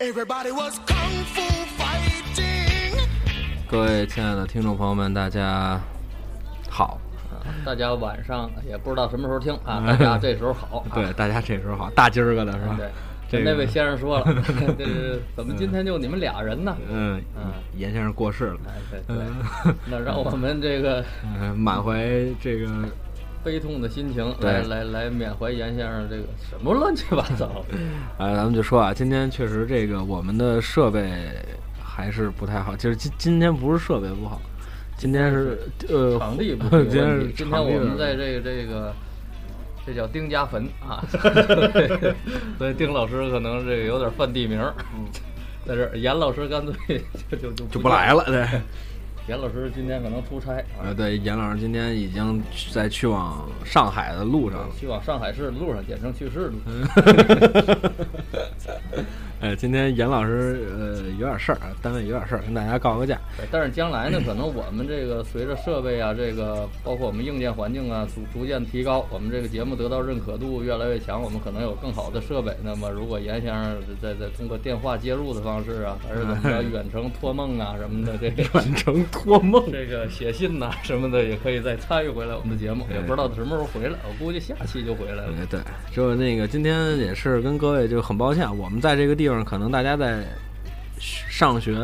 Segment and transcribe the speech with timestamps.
[0.00, 1.51] Everybody was kung fu.
[3.72, 5.80] 各位亲爱的听众朋友们，大家
[6.68, 7.00] 好。
[7.64, 10.84] 大家晚上也不知道什么时候听啊，大家这时候好。
[10.90, 12.76] 啊对，大家这时候好，大今儿个的是吧？
[12.76, 12.90] 对，
[13.30, 14.26] 这个那位先生说了，
[14.76, 16.76] 这是怎么今天就你们俩人呢？
[16.86, 19.24] 嗯嗯，严先生过世了，哎，对对
[19.64, 21.02] 嗯， 那让我们这个
[21.40, 22.06] 嗯，满怀
[22.42, 22.68] 这个
[23.42, 27.64] 悲痛的心情来来来缅怀严先生这个什么乱七八糟。
[28.20, 31.10] 哎，咱们就说啊，今天确实这个我们的设备
[31.94, 34.40] 还是不太好，就是今今天不是设备不好，
[34.96, 38.94] 今天是呃场地不是今天是今天我们在这个这个。
[39.84, 41.04] 这叫丁家坟啊，
[42.56, 44.72] 所以丁老师可能这个有点犯地名儿，
[45.66, 48.46] 在这儿严老师干脆就就就就不来了，对。
[49.26, 52.40] 严老师今天可能出差啊呃，，对，严老师今天已经
[52.72, 54.68] 在去往上海的路上了。
[54.78, 56.58] 去往上海市的路上，简称去世路。
[59.42, 63.18] 哎，今天严老师呃有点事儿啊，单位有点事儿，跟大家告个假。
[63.50, 72.56] 但是将来呢，可能我们这个随着设备啊，这个包括我们硬件环境啊，逐逐渐提高，我们这个节目得到认可度越来越强，我们可能有更好的设备。
[72.62, 82.86] 那么，如果严先生再再通过电话接入的方式啊，还是怎么着， 远程托梦啊什么的，这个远程托梦，这个写信呐、什么的，也可以再参与回来我们的节目。
[82.94, 85.32] 也不知道他什么时候回来，我估计下期就回来了。
[85.40, 85.58] 哎，对，
[85.92, 90.24] 就那个今天也是跟各位就很抱歉，我们在这个地方，可能大家在
[90.98, 91.74] 上学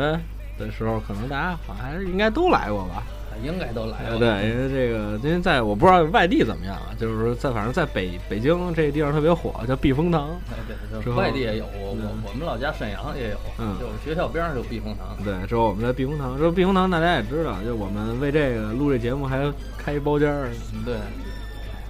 [0.58, 3.02] 的时候，可能大家好像还是应该都来过吧。
[3.40, 4.18] 应该都来哎，了。
[4.18, 10.30] 对，因为这个，因为在我不知道外地怎么样啊，就是说在反正在北北京这个地方特别火，叫避风塘。
[10.50, 15.16] 哎，对，之后就是外地也有，我我我们老家沈阳也有，嗯就是学校边上有避风塘。
[15.24, 19.40] 对，之后我们在避风塘，说避风塘大家也知道，就我们为这个录这节目还
[19.76, 20.50] 开一包间儿，
[20.84, 20.96] 对，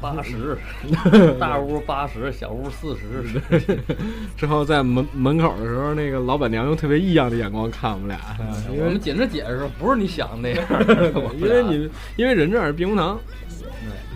[0.01, 0.57] 八十，
[1.39, 3.77] 大屋八十，小屋四十。
[4.37, 8.19] 之后在门门口的时候，那个老板娘用特别异样的眼光看我们俩，
[8.71, 10.65] 因为我们紧着解释，不是你想的那样。
[11.37, 13.19] 因为你因为人这儿是避风塘，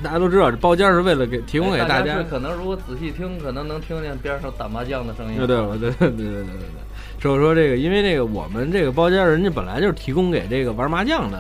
[0.03, 2.25] 大家都知道这包间儿是为了给提供给大家哎是。
[2.25, 5.39] 可能如果仔细听，可能能听见边上打麻将的声音。
[5.39, 6.83] 对对对对对对对对对。
[7.21, 11.39] 之后说这个，因为这个我们这个包间儿人家本来就是提供给这个玩麻将的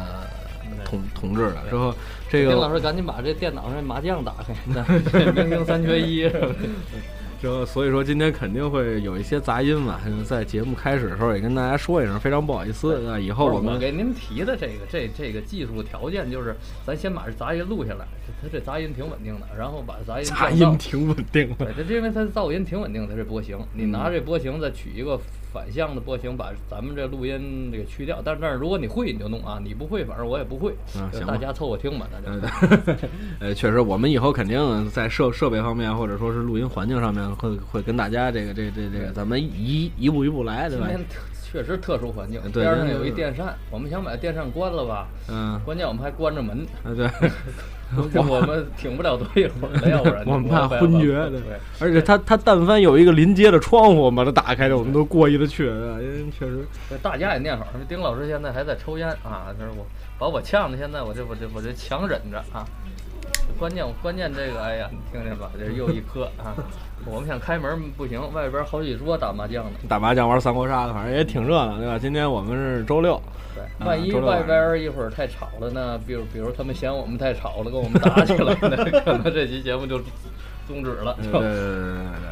[0.84, 1.92] 同同志的，之后
[2.32, 6.48] 这个丁老师赶紧把这电脑上麻将打开，那这明星三缺一是吧？
[7.42, 13.02] 之后所以说今天肯定会有一些杂音嘛，在节目开始的时候也跟大家说一声，非常不好意思。
[13.04, 16.56] 那以后我们给您提的这个这这个技术条件就是，
[16.86, 18.06] 咱先把这杂音录下来，
[18.40, 21.74] 它这杂音挺稳定的，然后把杂音杂音挺稳定的对，。
[21.76, 25.20] 这是因为它噪音挺稳定的，它这波形，你拿嗯这波形再取一个
[25.52, 28.20] 反向的波形，把咱们这录音这个去掉。
[28.24, 32.76] 但是但是如果你会你就弄啊，你不会反正我也不会，啊行大家凑合听吧，大呃家。
[32.84, 32.96] 对，
[33.48, 40.86] 呃，确实，我们以后肯定在设设备方面，或者说是录音环境上面，会会跟大家这个这这这个，咱们一一步一步来，对吧？
[40.88, 41.20] 今天特
[41.52, 47.06] 确实特殊环境，对边上有一电扇，我们想把电扇关了吧，嗯，关键我们还关着门，啊对，
[48.26, 51.60] 我们挺不了多一会儿的，要不然 我们怕昏厥对的。
[51.78, 59.84] 而且他他但凡有一个临街的窗户，我们把它打开了，我们都过意的去，对因为确实，对大家也念好，丁老师现在还在抽烟啊，就是我
[60.18, 62.64] 把我呛的，现在我这我这我这强忍着啊。
[63.58, 65.50] 关键关键这个，哎呀，你 听听吧？
[65.58, 66.54] 这又一颗啊！
[67.04, 69.70] 我们想开门不行，外边好几桌打麻将呢。
[69.88, 71.98] 打麻将玩三国杀的，反正也挺热闹，对吧？
[71.98, 73.20] 今天我们是周六，
[73.54, 75.98] 对，啊万一外边一会儿太吵了呢？
[76.06, 79.98] 比如比如他们嫌我们太吵了，跟我们打起来那， 可能这期节目就
[80.68, 81.16] 终止了。
[81.22, 82.31] 就对对对对对，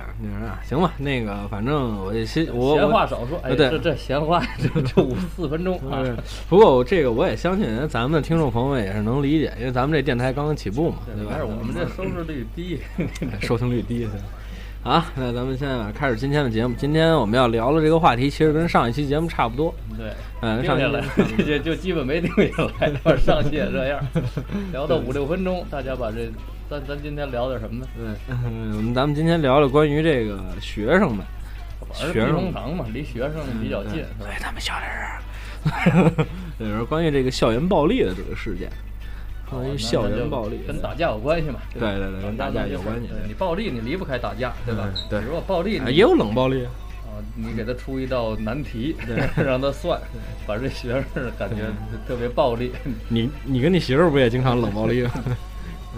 [0.67, 6.05] 行吧，那个反正我也先我闲话少说，哎，对这这闲话就就五四分钟啊。
[6.49, 11.45] 不过这个我也相信，咱们的听众朋友们也是能理解，因为咱们这电台刚刚起步嘛，对吧但是？
[11.45, 12.81] 我们这收视率低，
[13.41, 14.09] 收听率低。
[14.83, 16.75] 啊，那咱们现在开始今天的节目。
[16.79, 19.75] 今天我们要聊的这个话题，其实跟上一期节目差不多。
[19.95, 20.11] 对，
[20.41, 21.05] 嗯，上下来，
[21.47, 24.01] 就就基本没定下来， 上期也这样，
[24.73, 26.31] 聊到五六分钟，大家把这，
[26.71, 27.87] 咱咱今天聊点什么呢？
[27.97, 31.27] 对，嗯，我们咱们今天聊聊关于这个学生们，
[31.93, 34.31] 学生风塘嘛，离学生比较近，是吧？
[34.41, 34.89] 他们小点
[36.15, 36.27] 声。
[36.61, 38.71] 就是关于这个校园暴力的这个事件，
[39.51, 41.59] 关于校园暴力，跟打架有关系嘛？
[41.75, 44.89] 对对对跟打架有关系对你暴力你离不开打架，对吧？
[44.95, 48.95] 嗯对如果暴力也有冷暴力，啊，你给他出一道难题，
[49.37, 50.01] 让他算，
[50.47, 51.65] 把这学生感觉
[52.07, 52.71] 特别暴力。
[53.09, 55.11] 你你跟你媳妇儿不也经常冷暴力吗？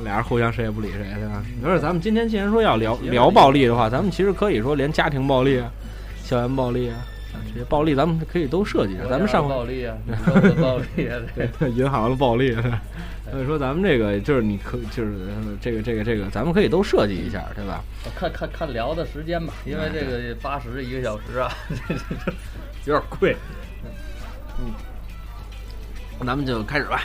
[0.05, 1.43] 俩人互相谁也不理谁，对吧？
[1.63, 5.71] 不是，咱们今天既然说要聊聊暴力的话，咱们其实可以说连家庭暴力啊、
[6.25, 6.97] 校园暴力啊
[7.53, 9.09] 这些暴力，咱们可以都设计上。
[9.09, 9.97] 咱们上暴力啊，
[10.61, 11.21] 暴力啊，
[11.59, 12.57] 对，银行的暴力。
[13.31, 15.15] 所以说，咱们这个就是你可就是
[15.59, 17.83] 这个这个这个，咱们可以都设计一下，对吧？
[18.15, 22.01] 看看看聊的时间吧，因为这个八十一个小时啊，这这
[22.85, 23.35] 这有点贵。
[24.59, 27.03] 嗯，咱们就开始吧。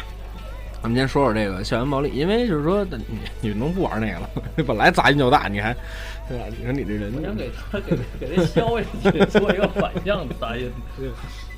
[0.82, 3.00] 咱们先说说这个校园暴力，因为就是说，你
[3.42, 4.30] 你能不玩那个了？
[4.66, 5.76] 本来杂音就大，你还
[6.28, 6.46] 对吧？
[6.58, 10.72] 你说你这人，我想 给他给给他消下去，做一个反向的杂音。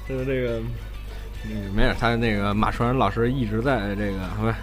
[0.07, 0.61] 就是这个。
[1.45, 4.53] 嗯，没事，他那个马传老师一直在这个，不，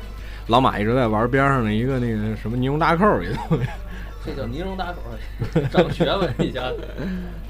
[0.49, 3.58] 老马一直在玩边上的一个那个什么尼龙大扣里头。
[4.23, 6.64] 这叫尼龙搭扣，长学问一下。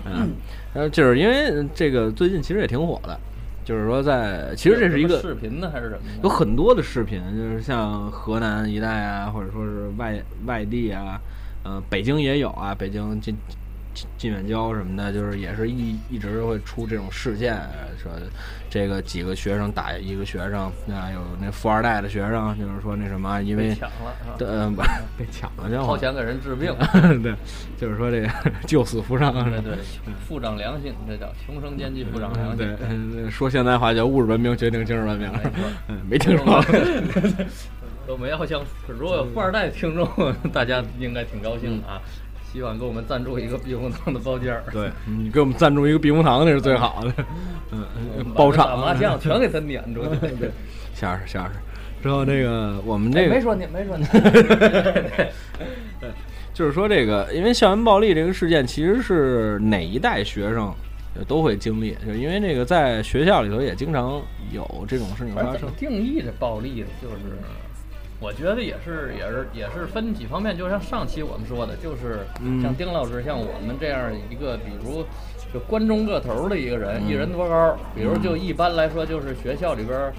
[0.05, 0.33] 嗯，
[0.73, 3.19] 然后就是因为这个最近其实也挺火的，
[3.67, 6.01] 就是说在其实这是一个视频呢还是什么？
[6.23, 11.21] 有很多的视频，就是像河南一带啊，或者说是外外地啊，
[11.65, 13.37] 呃，北京也有啊，北京近。
[14.17, 17.57] 近远郊什么的，就是也是一一直会出这种事件，
[18.03, 18.11] 说
[18.69, 24.75] 这个几个学生打一个学生，那，有那富二代的学生，就是说那什么，因为抢了，嗯，
[25.17, 26.75] 被抢了，就掏钱给人治病，
[27.23, 27.35] 对，
[27.79, 28.29] 就是说这个
[28.67, 29.79] 救死扶伤，对对，
[30.29, 32.77] 富长良心，这叫穷生奸计，富长良心。
[32.79, 35.31] 对，说现代话叫物质文明决定精神文明，
[35.89, 36.65] 嗯，没听说。
[38.07, 40.09] 都没要像，如果有富二代听众，
[40.53, 42.01] 大家应该挺高兴的啊。
[42.53, 44.65] 希望给我们赞助一个避风塘的包间儿。
[44.73, 47.25] 对你给我们赞助一个避风塘，那是最好的。
[47.73, 47.85] 嗯，
[48.35, 50.03] 包场打麻将全给他撵住。
[50.39, 50.51] 对，
[50.95, 51.55] 下是下是。
[52.03, 54.05] 之后那个我们这个没说你，没说你。
[56.01, 56.11] 对，
[56.55, 60.73] 就是说这个，因为校园暴力这个事件，其实是哪一代学生
[61.27, 64.23] 都会经历，就因为这个在学校里头也经常
[64.53, 65.69] 有这种事情发生。
[65.77, 67.17] 定义这暴力就是。
[68.19, 70.57] 我觉得也是，也是，也是分几方面。
[70.57, 72.27] 就像上期我们说的，就是
[72.63, 75.05] 像丁老师，像我们这样一个，比如
[75.53, 77.77] 就关中个头的一个人，一人多高？
[77.95, 80.13] 比如就一般来说，就是学校里边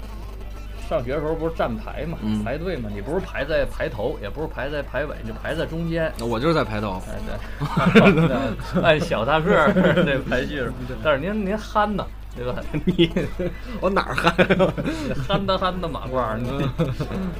[0.88, 6.10] 上学的时候不是站排嘛，排队嘛，你不是排在排头，也不是排在排尾，就排在中间。
[6.18, 7.02] 那我就是在排头。
[7.08, 9.72] 哎对，按 小大个儿
[10.06, 10.62] 那排序，
[11.02, 12.06] 但是您您憨呐。
[12.38, 12.62] 对吧？
[12.84, 13.10] 你
[13.80, 14.32] 我哪儿憨？
[15.26, 16.48] 憨的憨的马褂，你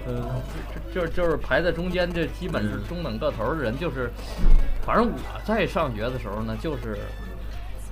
[0.06, 0.24] 嗯，
[0.94, 3.78] 就是就是排在中间，这基本是中等个头的人。
[3.78, 4.10] 就是，
[4.84, 5.12] 反正我
[5.44, 6.98] 在上学的时候呢，就是，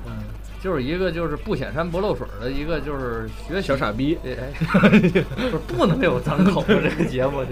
[0.05, 0.13] 嗯，
[0.61, 4.19] 就是一个就是不显山不漏水的一个就是学小傻逼。
[4.25, 4.53] 哎，
[5.37, 7.45] 不是不能有脏口这个节目，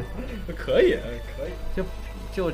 [0.57, 0.99] 可以
[1.37, 1.85] 可以，就
[2.35, 2.53] 就。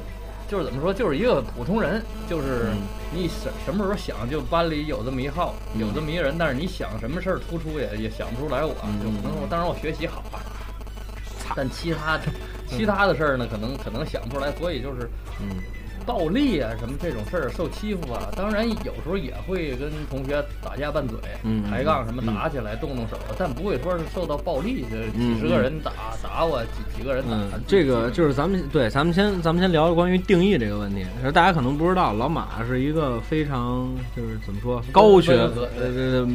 [0.50, 2.70] 就是怎么说，就是一个普通人，就是
[3.14, 10.43] 你什什么时候想，就班里有这么一号，有这么一个人，但是你想什么事儿突出也也想不出来，我就可能我当然我学习好啊，
[11.55, 12.19] 但其他
[12.67, 15.08] 其他的事儿呢，可能可能想不出来，所以就是
[15.41, 15.62] 嗯。
[16.06, 21.17] 暴力啊，什么这种事儿，受欺负啊，当然有时候也会跟同学打架拌嘴、
[21.69, 25.93] 抬杠什么打起来、动动手，但不会说是受到暴力，就几十个人打
[26.23, 27.37] 打我，几几个人打。
[27.67, 31.05] 这个就是咱们对，咱们先咱们先聊关于定义这个问题。
[31.32, 35.32] 大家可能不知道，老马是一个非常就是怎么说高学，
[35.79, 36.26] 呃，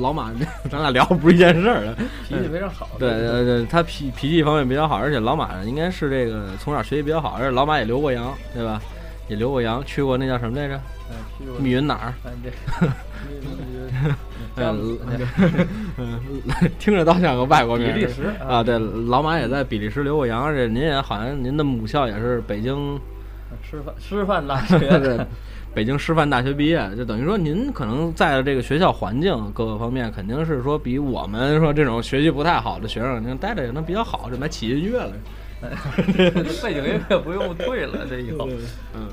[0.00, 0.32] 老马，
[0.70, 1.94] 咱俩聊不是一件事儿，
[2.28, 2.88] 脾气非常好。
[2.98, 8.80] 对对对，他脾脾气方面比较好，而且老马应该是这个从小学习比较好，而且老马也留过洋，对吧？
[9.28, 10.80] 也留过洋，去过那叫什么来着？
[11.60, 12.12] 密云哪儿？
[14.56, 14.98] 嗯，
[16.78, 17.92] 听着倒像个外国名。
[17.94, 22.98] 比利时啊，对，老马也在比利时留过洋，而且您也好像您的母校也是北京
[23.62, 25.18] 师范师范大学， 对，
[25.74, 35.12] 北京师范大学毕业，就等于说您可能在的这个学校环境各个方面，肯定是说比我们说这种学习不太好的学生，您待着也能比较好，这买起音乐了。
[36.62, 38.48] 背景音乐不用退了，这以后，
[38.94, 39.08] 嗯，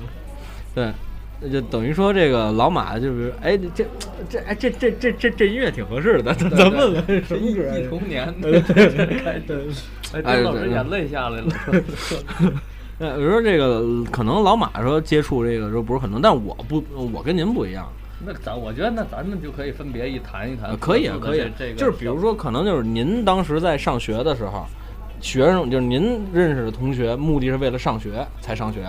[0.74, 0.92] 对，
[1.40, 3.84] 那就等于说这个老马就是，哎，这
[4.28, 7.78] 这哎这这这这这音乐挺合适的，咱咱问问什么歌？
[7.78, 11.48] 忆童年，对对 对，哎，老师眼泪下来了。
[13.00, 16.80] 哎， 我说这个可能老马说接触这个时候不是很多，但我不，
[17.12, 17.90] 我跟您不一样。
[18.24, 21.42] 那咱我觉得那咱们就可以分别一谈一谈，可以啊，可以。
[21.58, 24.64] 这个就是比如说，可能就是您当时在上学的时候。
[25.20, 28.84] 学生就是您认识的同学，目的是为了上学才上学。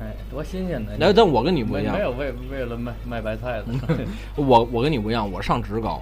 [0.00, 0.92] 哎，多新鲜的！
[0.98, 3.66] 那但我跟你不一样，没有为为了卖卖白菜的。
[4.36, 6.00] 我我跟你不一样，我上职高，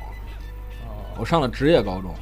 [1.18, 2.14] 我上了职业高中，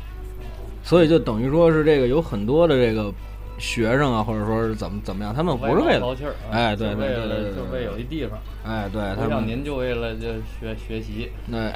[0.82, 3.12] 所以就等于说是这个有很多的这个
[3.58, 6.14] 学生啊，或者说是怎么怎么样，他们不是为了，
[6.50, 10.28] 哎对为了对对对对就为有一地方，哎，对他不像们，您就为了就
[10.60, 11.72] 学学习，那，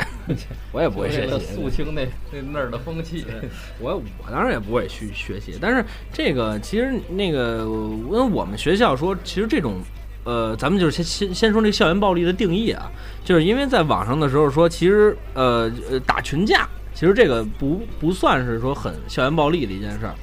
[0.72, 3.24] 我也不会为了学习，肃清那那那儿的风气。
[3.78, 9.80] 我我当然也不会去学习，但是这个其实那个，因为我们学校说，其实这种，
[10.24, 12.90] 呃，咱们就是先先先说这校园暴力的定义啊，
[13.24, 20.14] 就是因为在网上的时候说，其实呃呃打群架，其实这个不不算是说很校园暴力的一件事儿。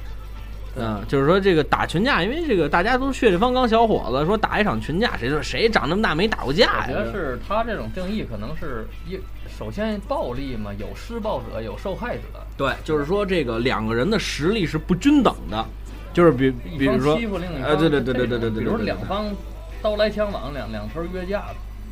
[0.80, 6.86] 嗯，就是说这个打群架，因为这个大家都血气方刚小伙子，说打一场群架，谁说谁长那么大没打过架呀？
[6.88, 9.18] 我觉得是他这种定义可能是一
[9.58, 12.22] 首先暴力嘛，有施暴者，有受害者。
[12.56, 15.64] 对，就是说这个两个人的实力是不均等的，
[16.12, 19.26] 就是比比如说欺负另哎，对对对对对对对，比如两方
[19.82, 21.44] 刀来枪往，两两头约架，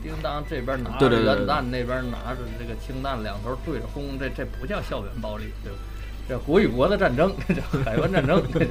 [0.02, 5.78] 叮当这边拿着原子弹，那边拿着这个氢弹，两头对着轰，这这不叫校园暴力，对吧？
[6.28, 8.66] 这国与国的战争，这 叫海湾战争， 这叫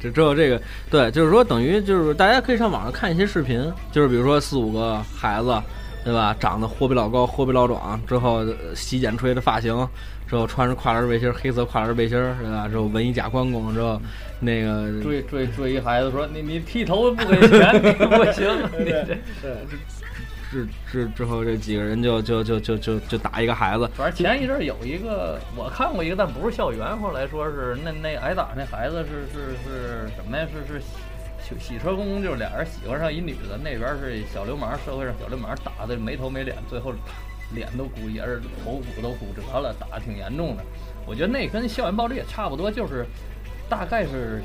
[0.00, 5.60] 这只有这个对，就是说等于就是大家可以上网上看一些视频，就是比如说四五个孩子，
[6.04, 6.34] 对吧？
[6.40, 9.86] 长得货比老高，货比老壮，之后呃洗剪吹的发型，
[10.26, 12.66] 之后穿着跨栏背心，黑色跨栏背心，对吧？
[12.68, 14.00] 之后纹一假关公，之后
[14.40, 19.16] 那个追追追一孩子说你你剃头不给钱，你不行， 你这
[20.50, 30.46] 之之之后这几个人就就就就就就打一个孩子，反正前一阵儿有一个我看过一个，但不是校园，后来说是那那挨打那孩子是是是什么呀？
[30.52, 36.92] 是是洗洗车工，就是俩人喜欢上一女的，那边是小流氓，社会上小流氓打的没头没脸，最后
[37.54, 40.62] 脸都骨也是头骨都骨折了，打的挺严重的。
[41.06, 43.06] 我觉得那跟校园暴力也差不多，就是
[43.68, 44.42] 大概是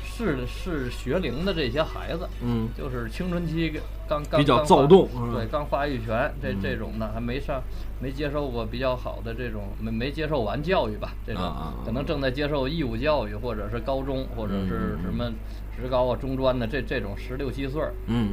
[0.00, 5.34] 是是学龄的这些孩子，嗯，就是青春期刚刚比较躁动嗯。
[5.34, 6.58] 对，刚发育全，这嗯。
[6.62, 7.62] 这种的还没上，
[8.00, 11.42] 没接受过比较好的这种，没没接受完教育吧，这种
[11.84, 15.30] 可能正在接受义务教育，或者是高中，或者是什么
[15.76, 17.82] 职高啊、中专的这这种十六七岁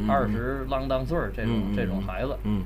[0.07, 2.61] 二十啷当岁儿这种这种孩子，嗯，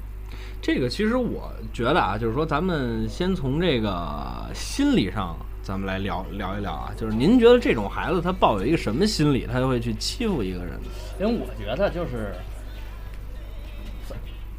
[0.62, 6.92] 这个其实我觉得啊，就是说咱们先从这个心理上，咱们来聊聊一聊啊。
[6.96, 10.80] 就是您觉得这种孩子他抱有一个什么心理，他就会去欺负一个人？
[11.20, 12.47] 因为我觉得就是，咱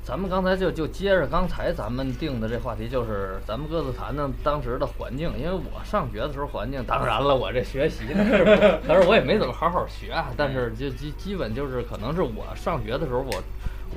[0.09, 5.31] 咱们刚才就就接着刚才咱们定的这话题，就是咱们各自谈谈当时的环境。
[5.39, 8.25] 因为我上学的时候环境，当然了，我这学习呢，
[8.89, 10.31] 但是我也没怎么好好学啊。
[10.35, 13.43] 但是就基基本就是，可能是我上学的时候，我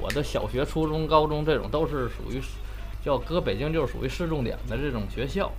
[0.02, 2.42] 我的小学、初中、高中这种都是属于
[3.02, 5.50] 叫搁北京就是属于市重点的这种学校。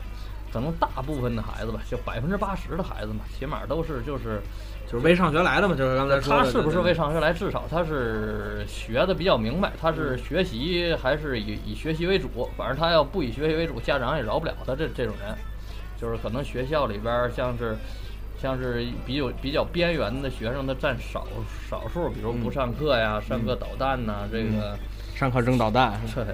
[0.52, 4.40] 可能大部分的孩子吧，就百分之八十的孩子嘛，起码都是就是
[4.86, 6.44] 就是为上学来的嘛，就是刚才说的。
[6.44, 7.32] 他是不是对为上学来？
[7.32, 12.48] 至少他是学的比较明白，他是学习还是以以学习为主。
[12.56, 15.34] 反正他要不以学习为主，家长也饶不了他这这种人。
[16.00, 17.76] 就是可能学校里边儿像是
[18.36, 21.26] 像是比较比较边缘的学生，他占少
[21.70, 24.76] 少数，比如不上课呀，上课捣蛋呐、这个。
[25.14, 26.00] 上课扔导弹？
[26.16, 26.24] 对，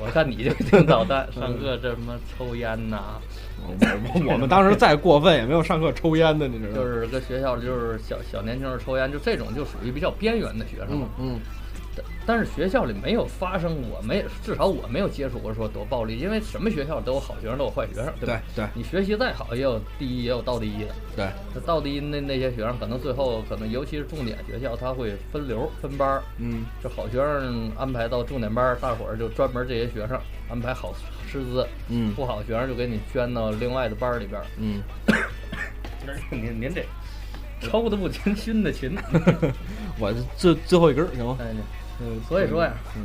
[0.00, 3.20] 我看你就 扔导弹，上课这什么抽烟呐、
[3.66, 6.76] 我我们当时再过分也没有上课抽烟的，你知道吗？
[6.76, 11.34] 就是跟学校就是小小年轻人抽烟，就这种就属于比较边缘的学生嘛嗯。
[11.34, 11.40] 嗯
[11.96, 18.42] 但但是学校里没有发生过，没至少我没有接触过说多暴力，因为什么学校都有好学生，都有坏学生，对吧？
[18.54, 20.94] 对对你学习再好，也有第一，也有倒第一的。
[21.16, 26.22] 对，那倒第一那那些学生，可能最后可能尤其是重点学校，他会分流分班儿。
[26.38, 30.18] 嗯就好学生安排到重点班儿，大伙儿就专门这些学生
[30.50, 30.94] 安排好
[31.26, 34.46] 师资，嗯不好学生就给你捐到另外的班儿里边儿。
[34.58, 34.82] 嗯，
[36.30, 36.84] 您您这
[37.60, 38.96] 抽的不勤，熏的勤。
[39.98, 41.38] 我最最后一根儿行吗？
[41.40, 41.46] 哎，
[42.00, 43.04] 嗯，所以说呀，嗯，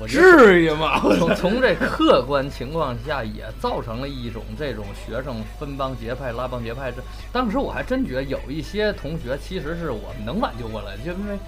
[0.00, 1.00] 我觉得至于吗？
[1.18, 6.90] 从从这客观情况下，也造成了一种这种学生分帮结派、拉帮结派。
[6.90, 11.38] 这当时我还真觉得有一些同学其实是我们能挽救过来，就因为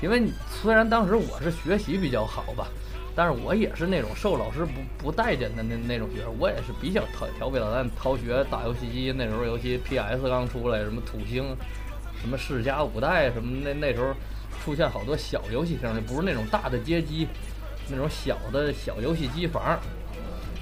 [0.00, 2.68] 因为你虽然当时我是学习比较好吧，
[3.16, 9.12] 但是我也是那种受老师不不待见的那那种学生，我也是比较调调皮捣蛋、逃学、打游戏机。
[9.12, 11.44] 那时候尤其 PS 刚出来，什么土星、
[12.20, 14.14] 什么世嘉五代什么那那时候
[14.62, 17.26] 出现好多小游戏厅，就不是那种大的街机，
[17.88, 19.78] 那种小的小游戏机房。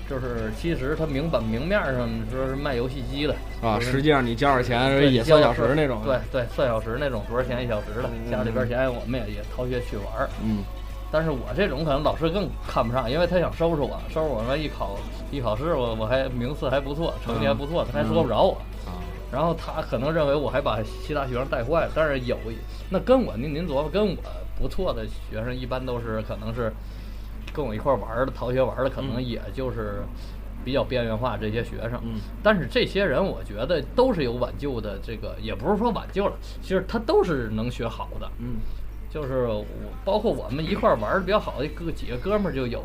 [0.09, 6.01] 就是其实它明本明面上说是卖游戏机的啊，实际上你交点钱对也算小时那种。
[6.05, 10.31] 对，对，算小时那种，多少钱一小时的，嗯家里边钱我们也也逃学去玩儿。
[10.45, 10.63] 嗯
[11.11, 14.97] 但是我这种可能老师更看不上，因为他想收拾我，收拾我完一考
[15.33, 18.53] 一考试，我我还名次还不错，成绩还不错，他还说不着我。
[18.85, 22.37] 啊，然后他可能认为我还把其他学生带坏了，但是有
[22.91, 24.17] 那跟我您您琢磨，跟我
[24.59, 26.73] 不错的学生一般都是可能是
[27.53, 30.03] 跟我一块儿玩儿的，逃学玩儿的，可能嗯也就是
[30.65, 32.01] 比较边缘化这些学生。
[32.05, 38.31] 嗯但是这些人，我觉得都是有挽救的，这个也不是说挽救了，其实他都是能学好的。
[38.39, 38.57] 嗯
[39.09, 39.65] 就是我，
[40.05, 42.83] 包括我们一块儿玩的比较好的哥几个哥们儿就有，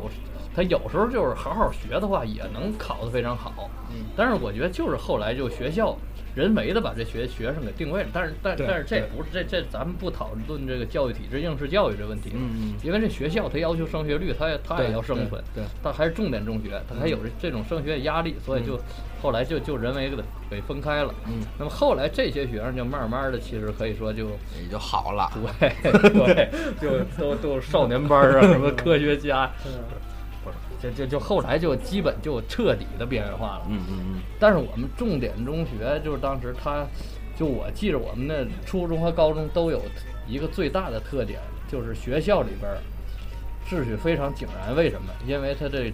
[0.54, 3.68] 他有时候就是好好学的话，也能考得非常好。
[3.90, 5.94] 嗯但是我觉得就是后来就学校
[6.34, 18.80] 人为的把这学学生给定位了，但是但但是这对不是这这咱们不讨论这个教育体制应试教育这问题，嗯嗯因为这学校它要求升学率，它也它也要生存，对对它还是重点中学，它还有这这种升学压力，所以就
[19.20, 21.14] 后来就就人为给它给分开了。
[21.26, 24.28] 嗯，那么后来这些学生就慢慢的，其实可以说就
[24.60, 25.30] 也就好了。
[25.60, 26.48] 对对，
[26.80, 29.50] 就都都少年班啊， 什么科学家，
[30.82, 33.66] 就就就后来就基本就彻底的边缘化了。
[33.68, 36.84] 嗯嗯嗯但是我们重点中学就是当时他，
[37.36, 39.80] 就我记着我们的初中和高中都有
[40.26, 42.78] 一个最大的特点，就是学校里边儿
[43.68, 44.74] 秩序非常井然。
[44.74, 45.12] 为什么？
[45.26, 45.92] 因为他这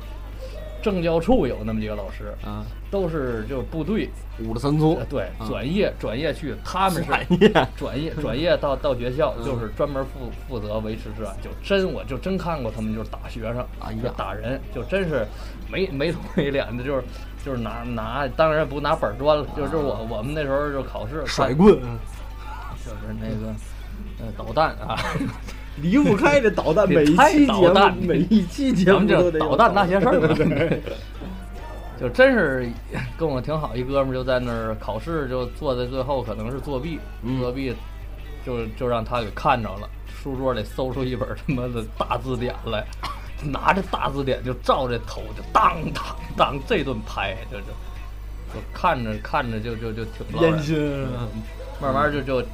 [0.82, 4.08] 政教处有那么几个老师，啊，都是就是部队，
[4.44, 5.46] 五十三粗呃，对啊。
[5.48, 7.48] 转业转业去，他们是转业。
[7.76, 9.44] 转业转业到 到学校，嗯。
[9.44, 11.34] 就是专门负负责维持治安。
[11.42, 13.98] 就真我就真看过他们就是打学生，哎呀。
[14.02, 15.26] 就打人，就真是
[15.70, 17.02] 没没头没脸的，就是
[17.44, 21.78] 就是拿拿，当然不拿板砖了，就是就我我们那时候就考试甩棍，
[22.84, 23.54] 就是那个
[24.20, 24.96] 呃导弹啊，
[25.82, 27.96] 离不开这导弹，每一期节导弹。
[27.96, 29.74] 目，每一期节咱们目都得有这导弹。
[29.74, 30.78] 那些事儿。
[32.00, 32.70] 就真是
[33.18, 37.40] 跟我挺好一哥们儿，就在那儿考试，就坐在最后，可能是作弊，嗯。
[37.40, 37.74] 作弊
[38.46, 42.86] 就就让他给看着了，书桌里搜出一本他妈的大字典来，
[43.42, 46.04] 拿着大字典就照着头就当当
[46.36, 47.66] 当这顿拍，就就
[48.54, 50.76] 就看着看着就就就挺落人烟熏。
[51.04, 51.28] 嗯
[51.80, 52.44] 慢慢就就，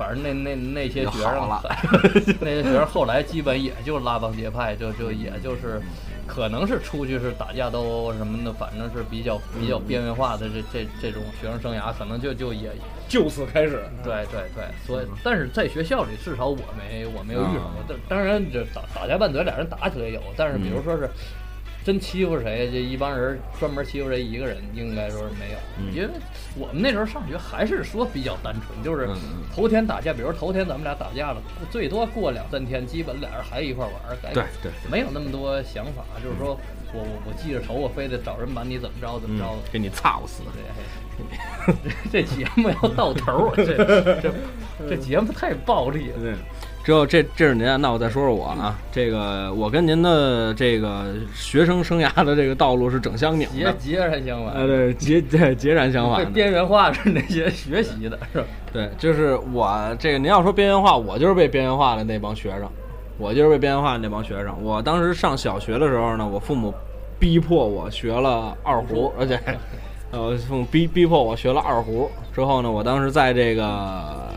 [0.00, 1.60] 反正那那那些学生了，
[2.40, 5.78] 那些学生后来基本也就拉帮结派，就就也就是，
[6.26, 12.70] 可能是出去是打架斗殴什么的，反正是比较比较边缘化的这这这种学生生涯，可能就就也
[13.10, 13.84] 就此开始。
[14.02, 21.10] 对对对，所以但是在学校里至少我没我没有遇上啊过，但当然这打打架拌嘴俩人打起来有，但是比如说是。
[21.84, 26.08] 真欺负谁，这一帮人专门欺负谁一个人，应该说是没有，嗯因为
[26.56, 29.08] 我们那时候上学还是说比较单纯，就是
[29.54, 36.58] 头天打架，比如头天咱们俩打架了，最多过两三天，基本俩人还一块玩儿，该对对，没有那么多想法，就是说
[36.92, 40.42] 我我我记着仇，我非得找人把你怎么着怎么着嗯，给你操死。
[41.70, 43.76] 对，这节目要到头儿，这
[44.20, 44.32] 这
[44.88, 46.36] 这节目太暴力了。
[46.82, 56.30] 对，之后这这是您啊，那我再说说我啊，这个我跟您的这个学生生涯的这个道路是整相拧的，截截然相反，呃，对，截对截然相被反的。
[56.30, 58.46] 边缘化是那些学习的，是吧？
[58.72, 62.68] 对，就是我这个您要说边缘化，我就是被边缘化的那帮学生，
[63.18, 64.54] 我就是被边缘化的那帮学生。
[64.62, 66.72] 我当时上小学的时候呢，我父母
[67.18, 69.38] 逼迫我学了二胡，而且
[70.12, 72.10] 呃，父母逼逼迫我学了二胡。
[72.32, 74.29] 之后呢，我当时在这个，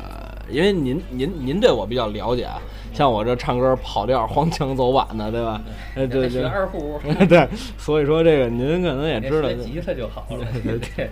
[0.50, 2.62] 因为您您您对我比较了解啊，
[2.94, 5.62] 像我这唱歌跑调、黄腔走板的，对吧？
[5.96, 9.56] 呃，对学对二胡， 对，所以说这个您可能也知道学。
[9.58, 10.46] 吉他就好了。
[10.96, 11.10] 对，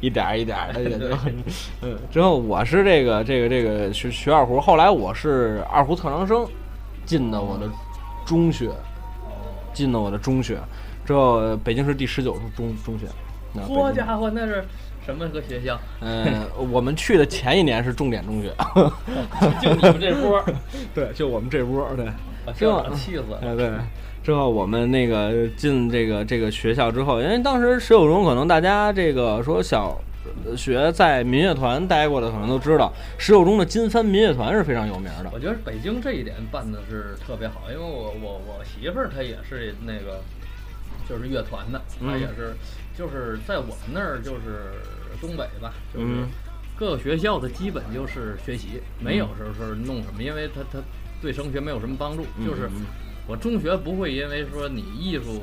[0.00, 1.06] 一点儿一点儿的也就，
[1.82, 6.46] 嗯，之后我是这个这个这个学学二胡，后来我是二胡特长生，
[7.04, 7.68] 进的我的
[8.26, 8.70] 中学，
[9.72, 10.58] 进的我的中学，
[11.04, 13.06] 之后呃北京市第十九中中学，
[13.52, 14.64] 那北京嚯家伙，那是
[15.04, 15.78] 什么个学校？
[16.00, 18.52] 嗯，我们去的前一年是重点中学，
[19.60, 20.44] 就你们这波儿，
[20.94, 22.06] 对，就我们这波儿，对，
[22.46, 23.40] 把校长气死了。
[23.42, 23.70] 哎对。
[24.22, 30.00] 之后我们那个进这个这个学校之后，因为当时十九中可能大家这个说小
[30.56, 35.38] 学在民乐团待过的可能都知道，十九中的金帆民乐团是非常有名的我。
[35.38, 40.22] 觉得北京这一点办的是特别好，因为我我我媳妇儿她也是那个，
[41.08, 42.20] 就是乐团的，她嗯。
[42.20, 42.54] 也是，
[42.96, 44.72] 就是在我们那儿就是
[45.20, 46.28] 东北吧，就是嗯。
[46.76, 50.78] 各个学校的基本就是学习，没有时候是弄什么，因为他他
[51.22, 52.82] 对升学没有什么帮助，嗯就是嗯。
[53.26, 55.42] 我中学不会因为说你艺术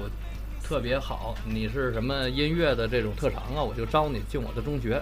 [0.62, 5.02] 特别好，你是什么音乐的这种特长啊，我就招你进我的中学。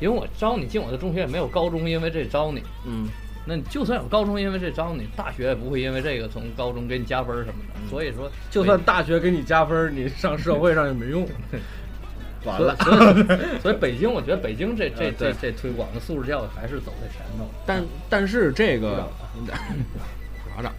[0.00, 3.08] 因为我招你进我的中学也没有高中因为这招你，嗯
[3.48, 7.90] 那你就算有高中因为这招你，大学也不会因为这个从高中给你加分儿什么的。
[7.90, 11.26] 所以说，就算大学给你加分，你上社会上也没用。
[12.44, 17.44] 完了，所以所以北京，我觉得北京这这这这推广的素质教育还是走在前头。
[17.66, 20.72] 但但是这个 鼓掌，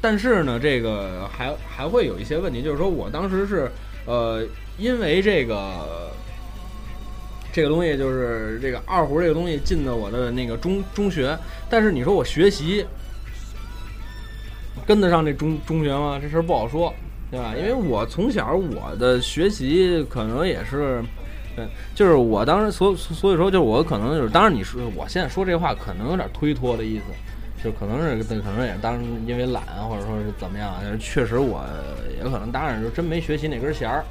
[0.00, 3.68] 但是呢，这个还还会有一些问题，就是说我当时是
[4.06, 4.46] 呃，
[4.78, 6.12] 因为这个
[7.52, 11.38] 这个东西就是这个二胡这个东西进的我的那个中中学，
[11.68, 12.84] 但是你说我学习
[14.86, 16.18] 跟得上这中中学吗？
[16.20, 16.92] 这事儿不好说。
[17.30, 17.54] 对吧？
[17.56, 21.02] 因为我从小我的学习可能也是，
[21.56, 31.64] 对，就是我当时所所以说，就是我可能就是，当然你说我现在说这话可能有点推脱的意思，就可能是可能也当时因为懒或者说是怎么样，确实我
[32.18, 34.04] 也可能当然就真没学习那根弦儿。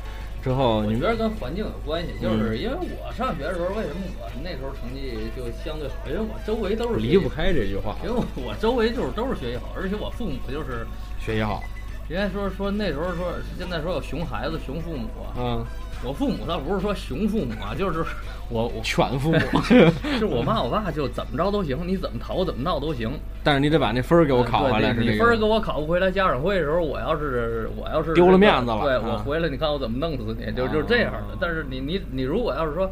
[0.44, 5.96] 之后我觉得跟环境有关系，就是因为我上学的时候，为什么我那时候成绩就相对好？
[6.08, 10.86] 因为我周围都是离不，开这句话，因为我我周围就是都是学习好，而且我父母就是，
[11.20, 11.64] 学习好，
[12.10, 15.66] 人家说说那时候说现在说有熊孩子熊父母啊，嗯，
[16.04, 18.04] 我父母倒不是说熊父母啊，就是
[18.50, 23.12] 我我犬父母， 就是我妈我爸就怎么着都行，你怎么逃怎么闹都行。
[23.44, 25.06] 但是你得把那分儿给我考回来，是这个。
[25.06, 31.28] 对你分儿给我考不回来，家长会的时候，我要是我要是丢了面子了对啊我回来，你看我怎么弄死你，就就这样的啊。
[31.40, 32.90] 但是你你你如果要是说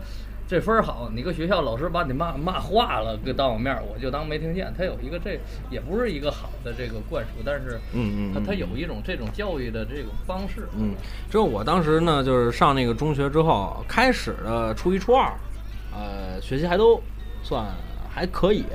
[0.49, 4.73] 这分儿好，你搁学校老师把你骂骂化了，搁当我面儿，我就当没听见。
[4.75, 10.67] 他有一个这也不是一个好的这个灌输，但是嗯嗯嗯他他有一种这种教育的这种方式。
[10.75, 10.95] 嗯，
[11.29, 15.31] 之后我当时呢，就是上那个中学之后，开始的初一初二，
[15.93, 16.99] 呃，学习还都
[17.43, 17.63] 算
[18.09, 18.65] 还可以，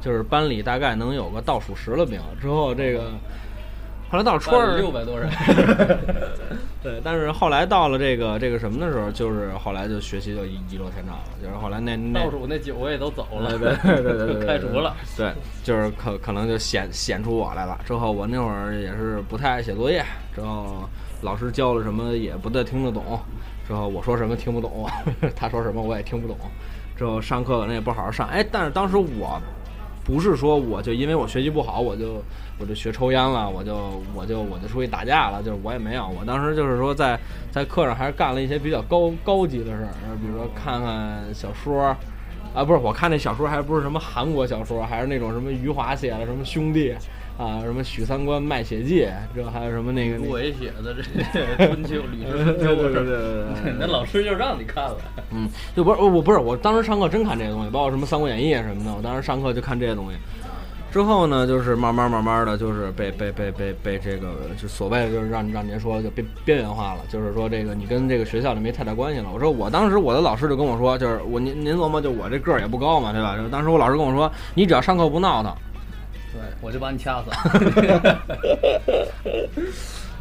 [0.00, 2.18] 就是班里大概能有个倒数十了名。
[2.40, 3.10] 之后这个
[4.10, 5.30] 后来到初二六百多人，
[6.82, 14.96] 对，但是后来到了这个这个什么的时候，就是后来就学习就一一落千丈了，就是后来那那倒数那九个也都走了，对对对对对，开除了。
[15.16, 17.78] 对，就是可可能就显显出我来了。
[17.84, 20.88] 之后我那会儿也是不太爱写作业，之后
[21.22, 23.20] 老师教了什么也不太听得懂，
[23.68, 24.88] 之后我说什么听不懂，
[25.36, 26.36] 他说什么我也听不懂。
[26.96, 29.40] 之后上课可能也不好好上，哎，但是当时我
[30.10, 32.20] 不是说我就因为我学习不好，我就
[32.58, 37.18] 我就学抽烟了，我就我就我就出去打架了，就是我也没有，我当时就是说在
[37.52, 41.96] 在课上还是干了一些比较高高级的事儿，比如说看看小说，
[42.52, 46.92] 啊，不是，我看那小说还不是什么韩国小说，还是那种什么余华写的什么兄弟
[47.38, 51.02] 啊，什么许三观卖血记，这还有什么那个那个顾伟写的这
[51.66, 54.96] 春秋 吕氏春秋对对对对对 那老师就让你看了。
[55.32, 60.16] 嗯，就不是我不是我当时上课真看这些东西，包括什么《三国演义》什么的，我当时上课就看这些东西。
[60.92, 69.30] 之后呢，就是慢慢慢慢的就是被被被被被这个就所谓的就是让让您说就边边缘化了，就是说这个你跟这个学校就没太大关系了。
[69.32, 73.36] 我说我当时我的老师就跟我说，就是我您您琢磨就我这个儿也不高嘛，对吧？
[73.36, 75.69] 就当时我老师跟我说，你只要上课不闹腾，对，
[76.60, 77.30] 我就把你掐死。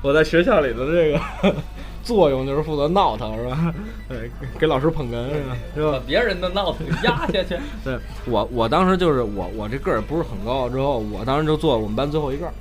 [0.02, 1.19] 我在学校里的这个
[2.04, 3.73] 作用就是负责闹腾，是吧？
[4.08, 5.58] 对，给老师捧哏是吧？
[5.75, 5.99] 是吧把？
[6.08, 7.60] 别人的闹腾压下去。
[7.84, 12.54] 对我，我当时就是我，我这个儿也不是很高，之后我当时就坐我们班最后一个儿。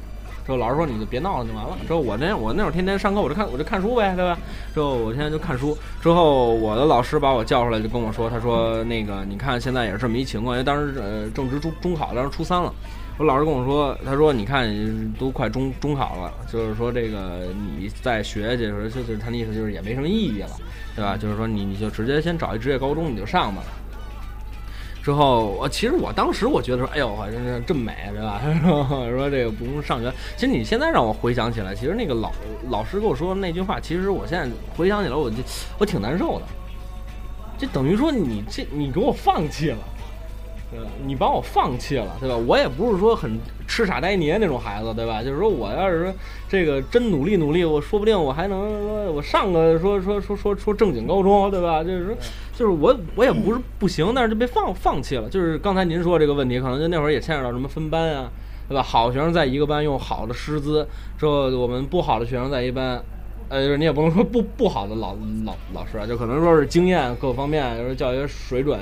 [0.45, 1.77] 之后老师说你就别闹了就完了。
[1.87, 4.37] 之后我那我那会儿天天上课我就看我就看书呗，对吧？
[4.75, 5.79] 之后我现在就看书。
[6.03, 12.75] 之后我的老师把我叫出来就跟我说，他说那个你看现在也是这么一情况，因为当时呃正值中中考，当时初三了。
[13.19, 14.73] 我老师跟我说，他说你看
[15.19, 20.51] 都快中中考了，就是说这个你再学去的时候，就是他的意思就是也没什么意义了，
[20.95, 21.17] 对吧？
[21.17, 23.63] 就是说你你就直接先找一职业高中你就上吧。
[25.03, 28.41] 之后，我其实我当时我觉得说，哎呦，我真是真美，对吧？
[29.11, 30.13] 说这个不用上学。
[30.37, 32.31] 其实你现在让我回想起来，其实那个老
[32.69, 35.39] 老师跟我说的那句话，其实我现在回想起来，我就
[35.79, 36.45] 我挺难受的。
[37.59, 39.79] 这等于说你这你给我放弃了，
[40.71, 40.87] 对吧？
[41.05, 42.37] 你把我放弃了，对吧？
[42.37, 45.23] 我也不是说很痴傻呆捏那种孩子，对吧？
[45.23, 46.15] 就是说我要是说
[46.49, 51.83] 这个真努力努力，我说不定我还能说我上个说说说说说正经高中，对吧？
[51.83, 52.15] 就是说。
[52.59, 55.29] 就是我我也不是不行，但是就被放放弃了。
[55.29, 58.29] 就是刚才您说这个问题，可能就那会儿也牵扯到什么分班啊，
[58.69, 58.83] 对吧？
[58.83, 60.85] 好学生在一个班用好的师资，
[61.17, 63.01] 之后我们不好的学生在一班，
[63.49, 68.77] 呃，就是你也不能说不不好的老老老师啊，就可能说是经验各方面，就是教学水准，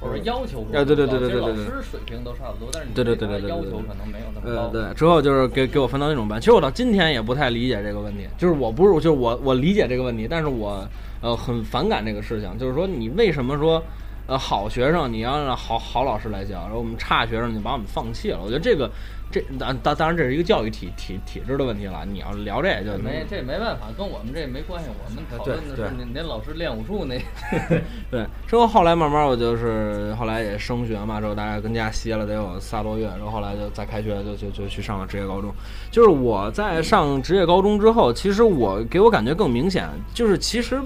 [0.00, 4.62] 或者要求不哎对对对对对对老师水平都差不多，但是你对对对对要求可能没有那么高。
[4.62, 6.40] 呃，对，之后就是给给我分到那种班。
[6.40, 10.86] 其实我到今天也不太理解这个问题，就是我不是，就是我我理解这个问题，但是我
[11.20, 13.82] 呃很反感这个事情，就是说你为什么说
[14.26, 18.40] 呃好学生你要让好好老师来教，然后我们差学生你把我们放弃了？
[18.42, 18.90] 我觉得这个
[19.36, 22.06] 这当当当然这是一个教育体体体制的问题了。
[22.10, 24.88] 你要聊这就没这没办法，跟我们这没关系。
[24.88, 27.20] 我们讨论的是对您您老师练武术那，
[28.10, 35.52] 对，之后后来慢慢我就是后来也升学嘛，之后大概跟家歇了得有仨多月，然后后来就再开学就就就去上了职业高中。
[35.90, 40.80] 就是我在上职业高中之后，其实我给我感觉更明显，就是其实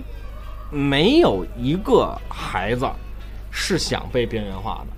[0.70, 2.88] 没有一个孩子
[3.52, 4.96] 是想被边缘化的，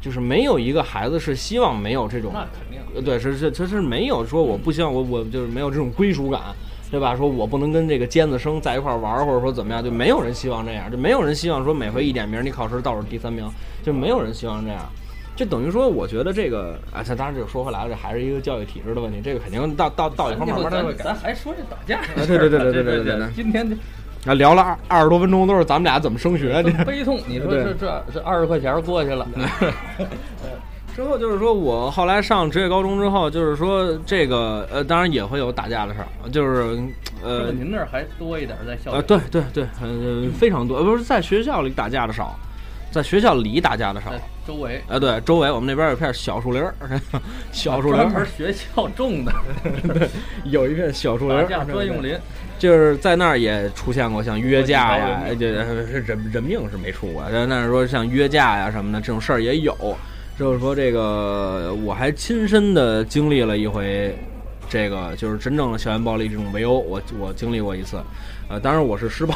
[0.00, 6.40] 就是没有一个孩子是希望没有这种，那肯定，呃，对，是是，他是没有说我不希望我我就是没有这种归属感，
[6.90, 7.16] 对吧？
[7.16, 13.48] 说我不能跟这个尖子生在一块玩，或者说怎么样，就没有人希望这样，就没有人希望说每回一点名你考试倒数第三名，
[13.82, 14.88] 就没有人希望这样，
[15.34, 23.76] 就等于说我觉得这个啊，他当然就说回来了，这还是一个教育体制的问题，这个肯定到到到以后慢慢咱还说这打架，对对对对对对对， 今天。
[24.28, 26.70] 啊，聊了二二十多分钟，都是咱们俩怎么升学的。
[26.84, 29.26] 悲痛，你说这这这二十块钱过去了，
[30.94, 36.82] 之后就是说我后来上职业高中之后，就是说这个呃，当然也会有打架的事儿，就是是
[37.24, 42.36] 呃您那儿还多一点在校呃，对对对，呃，非常多，呃不是在学校里打架的少，
[42.90, 44.12] 在学校里打架的少。
[44.46, 46.72] 周围呃，对，周围我们那边有片小树林儿，
[47.52, 49.32] 小树林专门儿学校种的
[50.44, 52.16] 有一片小树林打儿，架专用林，
[52.58, 55.46] 就是在那儿也出现过像约架呀， 国这
[56.02, 59.74] 人人命是没出过，但但是说像约架呀什么的这种事儿也有。
[60.38, 64.16] 就是说这个我还亲身的经历了一回，
[64.70, 68.00] 这个就是真正的校园暴力这种围殴，我我经历过一次，
[68.48, 69.34] 呃，当然我是施暴，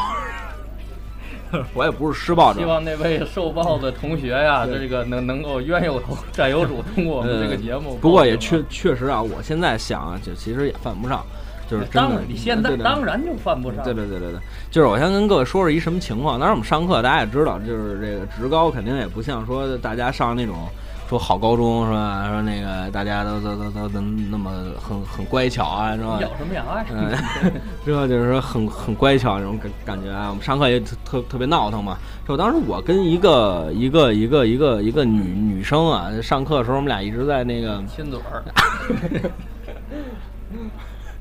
[1.74, 4.78] 我也不是施暴者希，望那位受暴的同学呀，对。
[4.78, 7.94] 这个能能够冤有头债有主，通过我们这个节目。
[7.94, 11.26] 呃不过也确确实啊，我现在想啊，就其实也犯不上，
[11.72, 13.82] 就是真的当然，你现在当然就犯不上。
[13.82, 16.38] 对对对对对，就是我先跟各位说说一什么情况。
[16.38, 20.68] 当然我们上课大家也知道，就是这个职高肯定也不像说大家上那种
[21.08, 22.28] 说好高中是吧？
[22.30, 26.18] 说那个大家都都都都能那么很很乖巧啊，是吧？
[26.20, 26.84] 咬什么牙啊？
[26.90, 27.10] 嗯，
[27.84, 30.28] 之后就是说很很乖巧那种感感觉啊。
[30.28, 31.96] 我们上课也特特特别闹腾嘛。
[32.28, 38.42] 就当时我跟一个一个一个一个一个女女生啊，上课的时候我们俩一直在那个亲嘴儿。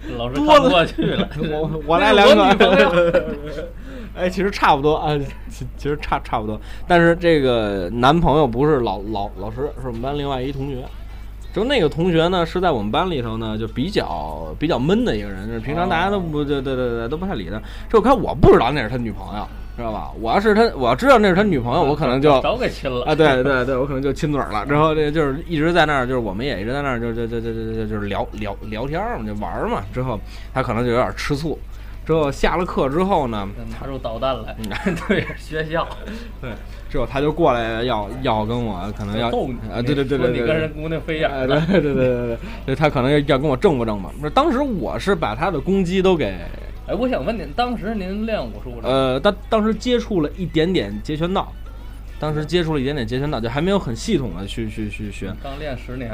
[0.17, 3.35] 老师多看不过去了， 我我来那两个。
[4.13, 5.17] 哎，其实差不多啊，
[5.49, 6.59] 其其实差差不多。
[6.85, 10.83] 但是这个男朋友不是老老老师，是我们班另外一同学。
[11.53, 17.61] 就那个同学呢，是在我们班里头呢，就比较比较闷的一个人，就是平常大家都不对对对对都不太理他。
[17.89, 20.11] 这我看我不知道那是他女朋友，知道吧？
[20.19, 24.65] 我要是他，我要知道那是他女朋友，我可能就早给亲了啊，对对对，我可能就亲嘴儿了。
[24.67, 29.83] 之后这就是一直在那儿，就是我们也一直在那儿，就就就就就就就是聊聊聊天儿嘛，就玩儿嘛。
[29.93, 30.19] 之后
[30.53, 31.57] 他可能就有点吃醋。
[32.03, 33.47] 之后下了课之后呢，
[33.79, 35.87] 拿出导弹来嗯， 对学校
[36.41, 36.49] 对，
[36.89, 44.09] 之后他就过来要要跟我可能要啊，对对对对对，你跟人姑娘飞眼对对对对对对，他可能要要跟我正不正吧？
[44.19, 46.35] 不是，当时我是把他的攻击都给
[46.87, 48.89] 哎，我想问您，当时您练武术了吗？
[48.89, 51.51] 呃，当当时接触了一点点截拳道，
[52.19, 55.31] 当时接触了一点点截拳道，就还没有很系统的去去去学。
[55.43, 56.09] 刚练十年，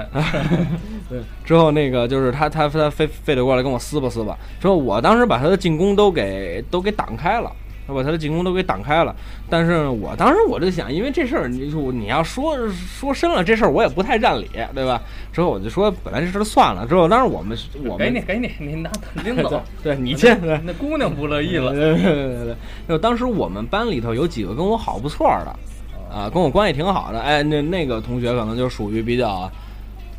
[1.09, 7.51] 对，之后那个就是他他他非非得过来跟我撕吧撕吧，之后我当时把他的进攻都给都给挡开了。
[7.87, 9.15] 我把他的进攻都给挡开了，
[9.49, 15.01] 但是我当时我就想，因为这事儿你说你要说说深了，这事儿我也不太占理，对吧？
[15.31, 16.85] 之后我就说，本来这事儿算了。
[16.85, 18.91] 之后当时我们我们给你给你，你拿
[19.23, 19.61] 拎走。
[19.81, 21.71] 对你先，对那姑娘不乐意了。
[21.73, 22.55] 对对对对对。
[22.87, 27.19] 就当时我们班里头有几个跟我好不错的，啊，跟我关系挺好的。
[27.21, 29.49] 哎，那那个同学可能就属于比较，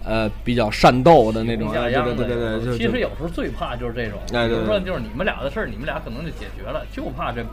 [0.08, 1.68] 呃，比较善斗的那种。
[1.70, 4.18] 哎对对对对对，其实有时候最怕就是这种，
[4.48, 7.44] 比如说就是你们俩的事儿，你们俩可能就解决了，就怕这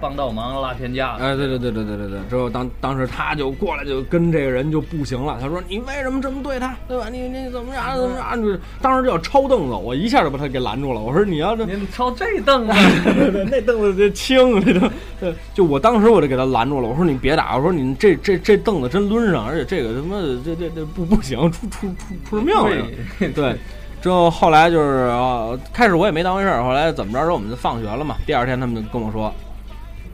[0.00, 1.16] 帮倒忙拉偏架。
[1.16, 7.08] 哎，对对对对对对对，之后当当时他就过来就跟这个人就不行了，他说你为什么这么对他，对吧？
[7.10, 8.36] 你你怎么样怎么着？
[8.36, 11.00] 就是当时就要抄凳子，我一下就把他给拦住了。
[11.00, 12.72] 我说你要这您抄这凳子，
[13.14, 14.88] 对对，那凳子就轻，这都，
[15.20, 22.86] 对，就我当时我就给他拦住了，我说你别打，我说你这这这凳子真抡上，而且这个他妈的这这这不不行，出出出出人命了。
[23.18, 23.56] 对对，
[24.00, 27.18] 之后后来就是啊，开始我也没当回事儿，后来怎么着？
[27.20, 28.16] 之后我们就放学了嘛。
[28.26, 29.32] 第二天他们就跟我说，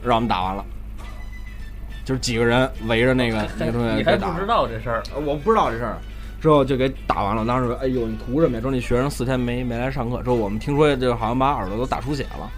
[0.07, 0.63] 让我们打完了，
[2.03, 5.97] 就是几个人围着那个 那个同学你还不知道这事儿，呃我不知道这事儿，
[6.41, 7.45] 之后就给打完了。
[7.45, 8.61] 当时说，哎呦，你图什么呀？
[8.61, 12.49] 说那学生四天没没来上课，之后我们听说这好像把耳朵都打出血了。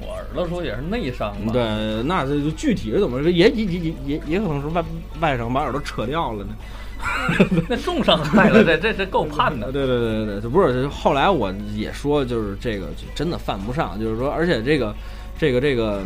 [0.00, 1.52] 我耳朵说也是内伤嘛。
[1.52, 3.30] 对，那这就具体是怎么说？
[3.30, 4.84] 也也也也也也可能是外
[5.20, 6.54] 外伤把耳朵扯掉了呢。
[7.68, 9.70] 那重伤害了，这 这这够判的。
[9.70, 10.88] 对对对对对，就不是。
[10.88, 14.94] 后来我也说，就是这个就真的犯不上，就是说，而且这个
[15.38, 16.02] 这个这个，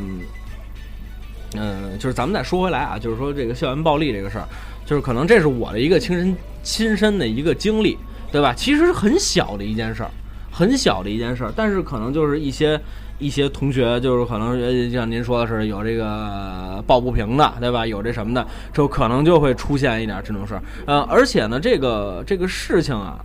[1.54, 4.46] 嗯、就是咱们再说回来啊，就是说这个校园暴力这个事儿，
[4.84, 7.96] 就是可能这是我的一个亲身亲身的一个经历，
[8.30, 8.54] 对吧？
[8.54, 10.10] 其实是很小的一件事儿，
[10.50, 12.80] 很小的一件事儿，但是可能就是一些。
[13.20, 17.86] 一些同学就是可能呃像您说的是有这个抱不平的，对吧？
[17.86, 20.62] 有这什么的，就可能就会出现一点这种事儿。
[20.86, 23.22] 呃，而且呢，这个这个事情啊，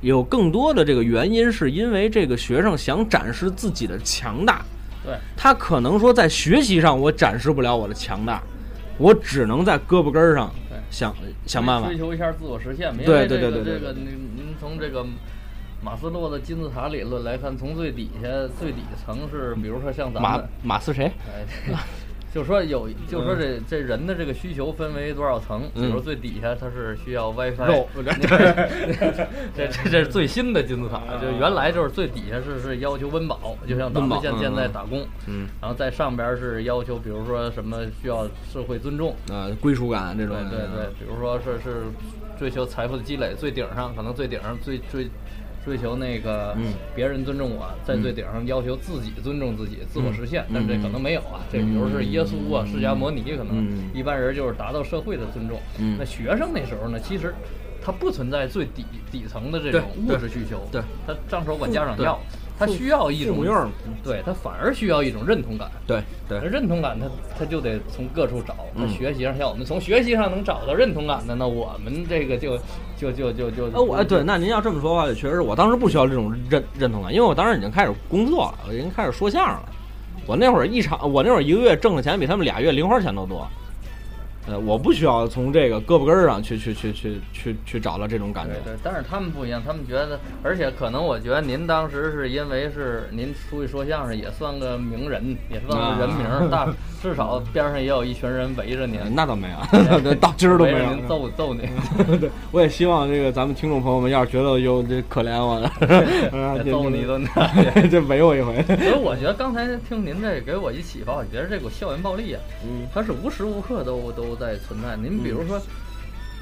[0.00, 4.64] 有更多的这个原因，是因为这个学生想展示自己的强大。
[5.06, 8.42] 对，他可能说在学习上我展示不了我的强大，
[8.98, 10.52] 我只能在胳膊根儿上
[10.90, 11.14] 想
[11.46, 11.96] 想办法追。
[11.96, 12.92] 求一下自我实现。
[12.98, 15.06] 因对对对对对这个，您您从这个
[15.82, 21.10] 马斯洛的金字塔理论来看，从最底下最底层是，比如说像咱马们，马斯谁？
[21.28, 21.44] 哎，
[22.36, 25.62] 就是说有，就是说这这人的这个需求分为多少层？
[25.72, 26.02] 比如嗯。
[26.02, 28.02] 最底下它是需要 WiFi，肉这
[29.56, 35.48] 这 这是最新的金字塔，就原来就是最底下是是要求温饱，就像咱们现现在嗯打工，嗯。
[35.62, 41.84] 然后在上边是要求，比如说什么需要社会尊重，啊归属感这种，对对对，比如说是是
[42.38, 45.08] 追求财富的积累，最顶上可能最顶上最追
[45.66, 46.72] 追求那个嗯。
[46.94, 50.54] 别人尊重我，在最顶上要求自己尊重自己，自我实现，嗯。
[50.54, 51.44] 但这可能没有啊。
[51.52, 53.90] 这比如是耶稣啊、释迦摩尼，可能嗯。
[53.92, 55.58] 一般人就是达到社会的尊重。
[55.78, 55.96] 嗯。
[55.98, 57.34] 那学生那时候呢，其实。
[57.78, 60.82] 他不存在最底底层的这种物质需求，对。
[61.06, 62.18] 他张手管家长对要，
[62.58, 63.44] 他需要一种
[64.02, 66.02] 对他反而需要一种认同感，对
[66.40, 67.06] 认同感他
[67.38, 68.56] 他就得从各处找。
[68.76, 68.88] 他嗯。
[68.88, 72.58] 学习上，像我们从学习上能找到认同感的，那我们这个就
[72.96, 79.68] 就就就就呃，我哎对，那您要这么说的话，确实是我当时不需要这种认认同感，因为我当时已经开始工作了，我已经开始说相声了。
[80.26, 83.46] 我那会儿一场，我那会儿一个月挣的钱比他们俩月零花钱都多。
[84.46, 88.74] 呃，我不需要从这个胳膊根儿上去去去去去去找到这种感觉对。
[88.74, 96.68] 对，但是他们不一样，他们觉得，而且可能我觉得您当时是因为是您出去说相声，也算个名人，也算个人名儿，大
[97.02, 100.94] 至少边上也有一群人围着您，呃那倒没有， 到今儿都没有。
[100.94, 101.68] 您揍揍您，
[102.20, 105.66] 对，我也希望这个咱们听众朋友们，要是觉得有这可怜我的，
[106.38, 107.24] 啊也揍你一顿。
[107.74, 108.62] 这这围我一回。
[108.62, 114.96] 所以我觉得刚才听您这给我一启发，我觉得这股校园暴力啊，嗯它是无时无刻都都在存在。
[114.96, 115.60] 您比如说，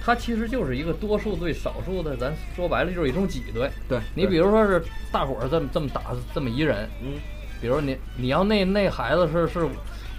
[0.05, 3.71] 它其实就是一个多数对少数的，咱说白了就是一种挤兑。
[3.89, 6.03] 对你比如说是大伙儿这么这么打
[6.35, 7.15] 这么一人，嗯，
[7.61, 9.67] 比如你你要那那孩子是是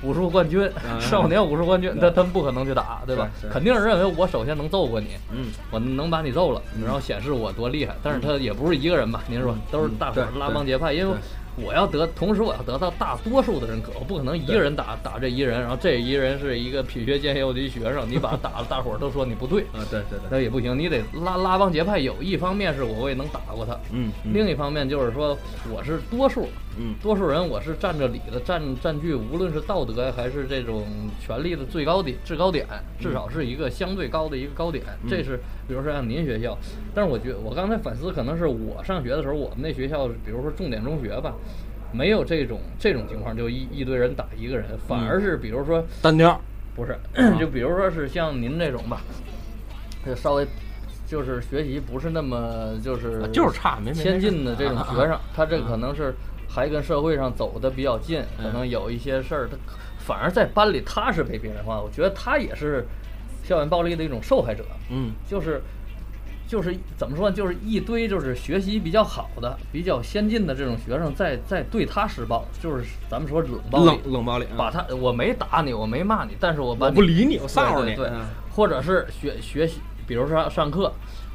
[0.02, 7.96] 武术冠军，嗯少年武术冠军，他他们不可能去打，对吧肯定是认为我首先能揍过你，嗯，我能把你揍了，然后显示我多厉害。
[8.04, 9.24] 但是他也不是一个人吧？
[9.28, 11.22] 您说都是大伙儿拉帮结派，因为对
[11.58, 22.00] 我要得，同时我要得到大多数的认可，我不可能一个人打打这一人，然后这一人是一个品学兼优的一学生，你把他打了，大伙儿都说你不对，啊，对对对，那也不行，你得拉拉帮结派。
[22.00, 25.38] 有一方面是我我也能打过他，嗯，嗯另一方面就是说
[25.72, 30.86] 我是多数，嗯多数人我是占着理的，占占据无论是道德还是这种
[31.20, 32.65] 权力的最高点制高点，
[33.00, 34.84] 至少是一个相对高的一个高点。
[35.10, 36.58] 这是比如说像您学校，
[36.94, 41.34] 但是我觉得我刚才反思，可能是我上学的时候，我们那学校，比如说重点中学吧。
[41.91, 46.39] 没有这种这种情况，就一一堆人打一个人，反而是比如说单挑，
[46.76, 46.98] 不是，
[47.39, 49.02] 就比如说是像您这种吧，
[50.06, 50.45] 就稍微
[51.08, 56.13] 就是学习不是那么就是啊就是差没没先进的这种学生，他这可能是
[56.50, 58.54] 还跟社会上走的比较近，可嗯。
[58.54, 59.56] 能有一些事儿，他
[60.00, 62.86] 反而在班里他是被边缘化，我觉得他也是
[63.43, 65.12] 校园暴力的一种受害者，嗯。
[65.28, 65.62] 就是。
[66.47, 67.36] 就是怎么说呢？
[67.36, 78.10] 就是一堆就是学习比较好的、比较先进的这种学生在在对他施暴，就是咱们说冷暴力，冷冷暴力，把他我没打你，我没骂你，但是我把我不理你，我对臊着你，对
[78.51, 80.91] 或者是学学习，比如说上课，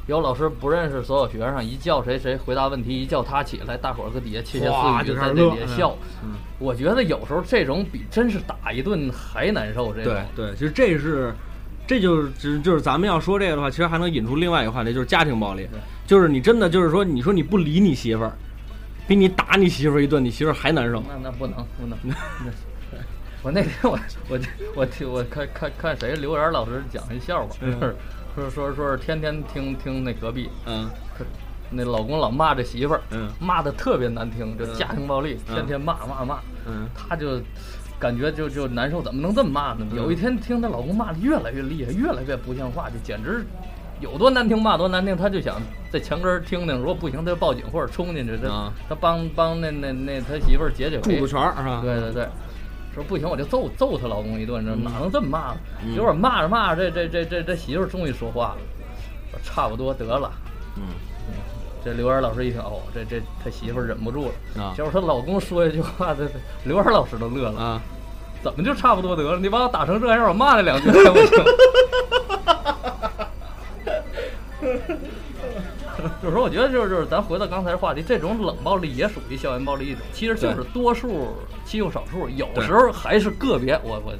[0.07, 5.95] 有老师不认识所有学生，一叫谁谁回答问题，一叫他起来，大伙儿搁底下窃窃私语，在那底下笑。
[6.23, 9.91] 嗯我觉得有时候这种比真是打一顿还难受。
[9.91, 11.33] 这种对对，其实这是，
[11.87, 15.67] 这就是只就是咱们要说这个的话，其实还能引出另外一个话题，就是家庭暴力，
[16.07, 18.31] 就是你真的就是说，你说你不理你媳妇儿，
[19.07, 21.03] 比你打你媳妇儿一顿，你媳妇儿还难受。
[21.07, 21.97] 那那不能不能。
[22.05, 22.51] 那
[23.43, 24.39] 我那天我我
[24.75, 27.95] 我听我看看看谁刘源老师讲一笑话，嗯
[28.35, 31.25] 说说说是天天听听那隔壁嗯可
[31.69, 37.41] 那老公老骂这媳妇儿，嗯骂的特别难听，就嗯家庭暴力，嗯天天骂骂骂，嗯她就
[38.01, 39.85] 感觉就就难受，怎么能这么骂呢？
[39.91, 43.45] 嗯有一天听她老公骂的越来越厉害，越来越不像话，就简直
[43.99, 45.61] 有多难听骂多难听，她就想
[45.91, 51.31] 在墙根听听，如果不行，她就报警或者冲进去，她啊她帮帮那那那她媳妇儿解解围兔子。
[51.31, 51.81] 拳是吧？
[51.83, 52.27] 对对对，
[52.95, 55.57] 说不行我就揍揍她老公一顿，这嗯哪能这么骂呢？
[55.85, 58.57] 嗯结果骂着骂着，这这这这这媳妇儿终于说话了，
[59.29, 60.31] 说差不多得了。
[60.77, 60.83] 嗯
[61.83, 67.81] 这刘源老师一听，哦，这这他媳妇儿忍不住了，啊结果她老公说一句话，这这刘源老师都乐了，啊，
[68.43, 69.39] 怎么就差不多得了？
[69.39, 71.43] 你把我打成这样，我骂他两句还不行？
[76.21, 83.79] 就是说，我觉得就是就是咱回到刚才的话题，这种冷暴力也属于校园暴力一种，其实就是多数欺负少数，有时候还是个别。
[83.83, 84.13] 我我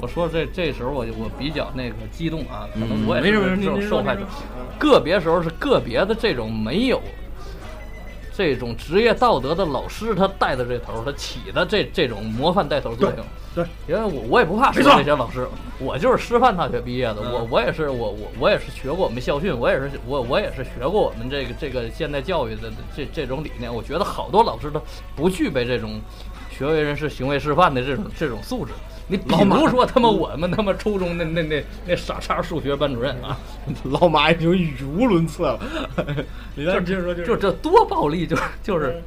[0.00, 4.22] 我说这这时候我我比较那个激动啊，可能我也是受害者。
[4.78, 7.02] 个别时候是个别的这种没有
[8.38, 13.26] 这种职业道德的老师，他带的这头，他起的这这种模范带头作用。
[13.52, 15.48] 对，因为我我也不怕说这些老师，
[15.80, 23.74] 我就是师范大学毕业的，嗯我我也是我我我也是学过我们校训，我也是我我也是学过我们这个这个现代教育的这这种理念。
[23.74, 24.80] 我觉得好多老师他
[25.16, 26.00] 不具备这种
[26.48, 28.72] 学为人师、行为示范的这种这种素质。
[29.10, 33.36] 你比如说他妈我们他妈初中那那那那傻叉数学班主任啊，
[33.84, 35.58] 老马已经语无伦次了。
[36.54, 39.02] 你就就这多暴力，就是就是，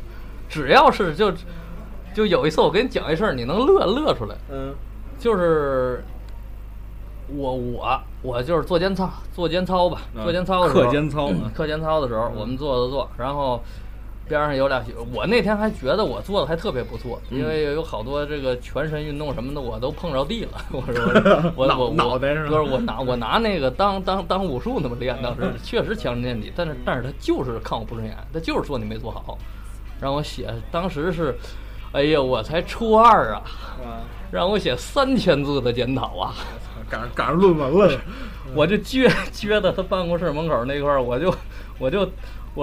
[0.49, 1.31] 只要是就
[2.15, 4.73] 就有一次我跟你讲一事儿，你能乐乐出来，嗯
[5.19, 6.03] 就是
[7.27, 13.61] 我我我就是做间操做间操吧，啊做间操的时候，课间操嗯课间操的时候，我们做做做，然后。
[14.31, 20.65] 边上有俩学，我那天还觉得我做的还特别不错，因为有好多这个全身运动什么的，我都碰着地了。
[20.71, 29.37] 我说 我脑我我脑袋是不是我拿我拿那个当当当武术那么练，当时确实强身健体，但是但是他就是看我不顺眼，他就是说你没做好，
[29.99, 31.37] 让我写，当时是，
[31.91, 33.43] 哎呀，我才初二啊，
[34.31, 36.33] 让我写三千字的检讨啊，
[36.89, 37.99] 赶上赶上论文了。
[38.53, 41.33] 我就撅撅到他办公室门口那块儿，我就
[41.79, 42.09] 我就我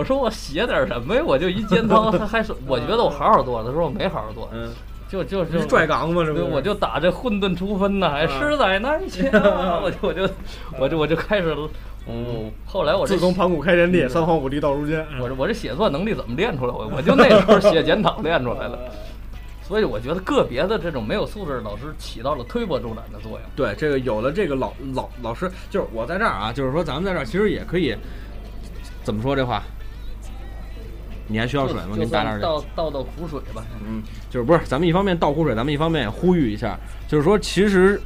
[0.04, 1.22] 说我写点什么呀？
[1.24, 4.70] 我就一检讨，他还说我觉得我好好做，他说我没好好做，嗯，
[5.08, 6.22] 就就是拽杠吗？
[6.24, 10.28] 这不对，我就打这混沌初分呐，还实在难写啊， 我就我就
[10.78, 11.56] 我就我就开始，
[12.06, 15.02] 嗯，后来我这自从盘古开天地，三皇五帝到如今。
[15.20, 16.72] 我这我这写作能力怎么练出来？
[16.74, 18.78] 我我就那时候写检讨 练出来的。
[19.62, 23.40] 所以我觉得个别的这种没有素质的老师起到了推波助澜的作用。
[23.54, 27.94] 对，这个有了这个老老老师，就是我在这儿啊，就是说咱们在这儿其实也可以
[29.02, 29.62] 怎么说这话？
[31.28, 31.90] 你还需要水吗？
[31.94, 33.62] 给你打点倒倒倒苦水吧。
[33.86, 36.76] 嗯，就是不是咱们一方面倒苦水，咱们一方面也呼吁一下，
[37.06, 38.00] 就是说其实，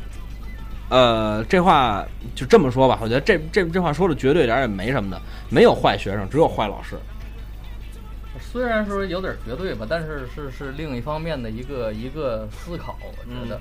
[0.89, 2.05] 呃，这话
[2.35, 6.97] 就这么说吧，我觉得这这这话说的绝对点儿也没什么的，没有坏学生，只有坏老师。
[8.41, 13.59] 虽然说有点绝对吧，但是是是另一方面的一个一个思考，我觉得。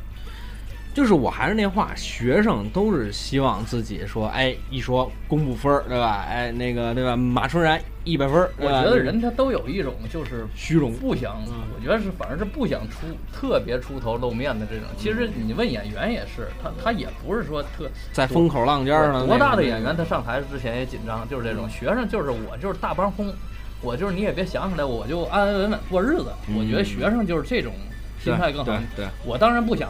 [0.94, 6.26] 就是我还是那话，学生都是希望自己说，哎，一说公布分儿，对吧？
[6.30, 7.16] 哎，那个对吧？
[7.16, 11.38] 马春然一百分儿，我觉得人他都有一种就是虚荣不想，
[11.74, 14.86] 我觉得是反正是不想出特别出头露面的这种。
[14.98, 23.34] 其实你问演员也是，他他也不是说特在风口浪尖儿上，多大的演员他上台之前也紧张，就是这种学生就是我就是大帮风，
[23.82, 26.34] 我就是你也别想起来，我就安安稳稳过日子。
[26.50, 27.72] 嗯我觉得学生就是这种
[28.20, 28.78] 心态更好。
[28.96, 29.90] 对我当然不想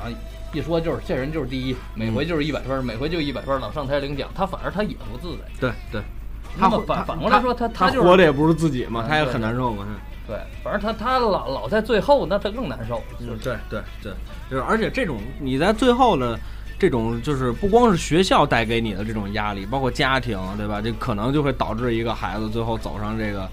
[0.54, 5.44] 一说就是这人就是第一，每回就是一百分，每回就一百分，老上台领奖，他反而他也不自在。
[5.60, 6.02] 对对，
[6.58, 9.86] 那么活反反过来说他他就是活的也不是自己嘛，嗯他也很难受嘛。
[10.28, 13.02] 对，反正他他老老在最后，那他更难受。
[13.20, 14.14] 就是对对对，
[14.50, 16.40] 就是而且这种你在最后的，
[16.78, 20.82] 这种就是不光是学校带给你的这种压力，包括家庭，对吧？
[20.82, 23.48] 这可能就会导致一个孩子最后走上这个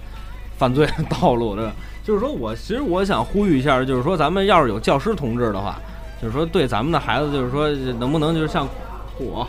[0.56, 1.72] 犯罪的道路，对吧？
[2.04, 5.80] 就是说我其实我想呼吁一下，就是说咱们要是有教师同志的话，
[6.20, 8.68] 就是说对咱们的孩子，就是说能不能就是像
[9.18, 9.46] 我，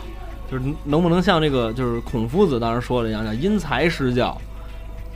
[0.50, 4.36] 就是能不能像这个就是孔夫子当时说的一样，叫因材施教。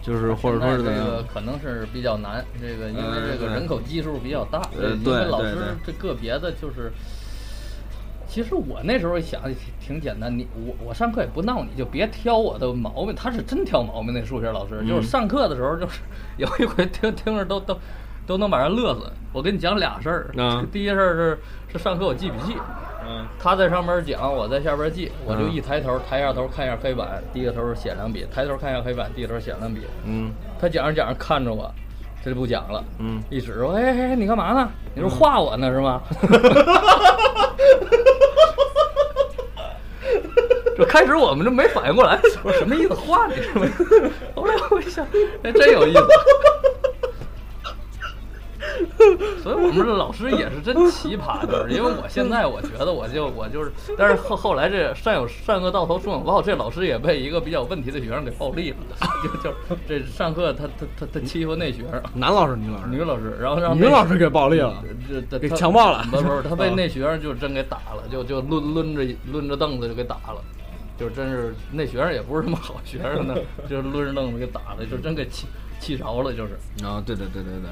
[0.02, 3.02] 就是或者说是这个可能是比较难，这个因为
[3.32, 6.92] 这个人口基数比较大，呃因为对老师对对这个别的就是。
[8.26, 13.14] 其实我那时候想的挺挺简单，你我我上课也不闹你，就别挑我的毛病。
[13.14, 16.00] 他是真挑毛病，那数学老师、嗯就是上课的时候，就是
[16.36, 17.78] 有一回听听着都都
[18.26, 19.00] 都能把人乐死。
[19.32, 21.38] 我跟你讲俩事儿，嗯第一事儿是
[21.72, 22.56] 是上课我记笔记，
[23.06, 29.80] 嗯他在上面讲，我在下边记，我就嗯一抬头，抬下头看一下黑板，低个头写两笔，抬头看一下黑板，低个头写两笔。
[30.04, 31.68] 嗯他讲着讲着看着我，
[32.24, 34.68] 这就不讲了，嗯一指说：“哎哎哎，你干嘛呢？
[34.94, 36.00] 你说画我呢是吗？”
[40.76, 42.94] 这开始我们这没反应过来，我说什么意思？
[42.94, 43.66] 画你是吗？
[44.34, 45.04] 后来我一想，
[45.42, 46.00] 哎，真有意思。
[49.42, 58.76] 所以我们这老师也是真奇葩，就是因为我现在我觉得我就我就是，但是后后来这善有善恶到头终有报，这老师也被一个比较有问题的学生给暴力了，
[59.42, 59.56] 就就
[59.86, 64.82] 这上课他他他他欺负那学生，男老师女老师女老师，然后让女老师给暴力了。
[65.08, 70.42] 这这给强暴了不不是， 他被啊那学生就真给打了，就就抡抡着抡着凳子就给打了，
[70.98, 73.34] 就真是那学生也不是什么好学生呢，
[73.68, 75.46] 就是抡着凳子给打了，就真给气
[75.80, 76.54] 气着了，就是。
[76.84, 77.70] 啊、对对对对对，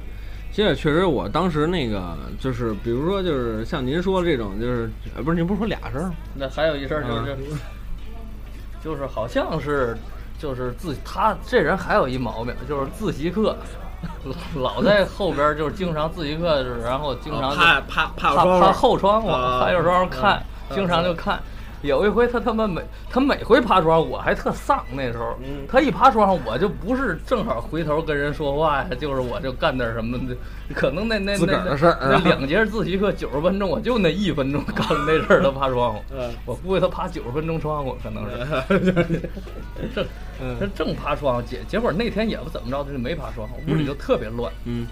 [0.53, 6.15] 现在确实，我当时那个就是，比如说，就是像您说的这种，就是呃，不是您不是说俩声儿吗？
[6.35, 7.59] 那还有一事儿就是，嗯
[8.85, 9.97] 就是好像是，
[10.39, 13.57] 就是自他这人还有一毛病，就是自习课，
[14.57, 20.39] 老在后边儿就是经常自习课，然后经常就趴趴趴趴趴后窗户，还有时候看，
[20.69, 21.41] 嗯经常就看。
[21.83, 22.81] 有一回他他妈每
[23.11, 25.37] 他每回爬窗户，我还特丧那时候。
[25.43, 30.37] 嗯他一爬窗户，我就不是正好回头跟人说话呀，就是我就干点什么的，
[30.75, 36.03] 可能那那那的事儿那那两节自习课九十分钟，我就那一分钟干那事儿，他爬窗户。
[36.17, 38.25] 嗯我估计他爬九十分钟窗户，可能
[38.69, 38.79] 是
[39.95, 40.07] 正
[40.61, 44.53] 他正爬窗户，结结果那天也不怎么着，他就没爬窗户，屋里就特别乱。
[44.65, 44.87] 嗯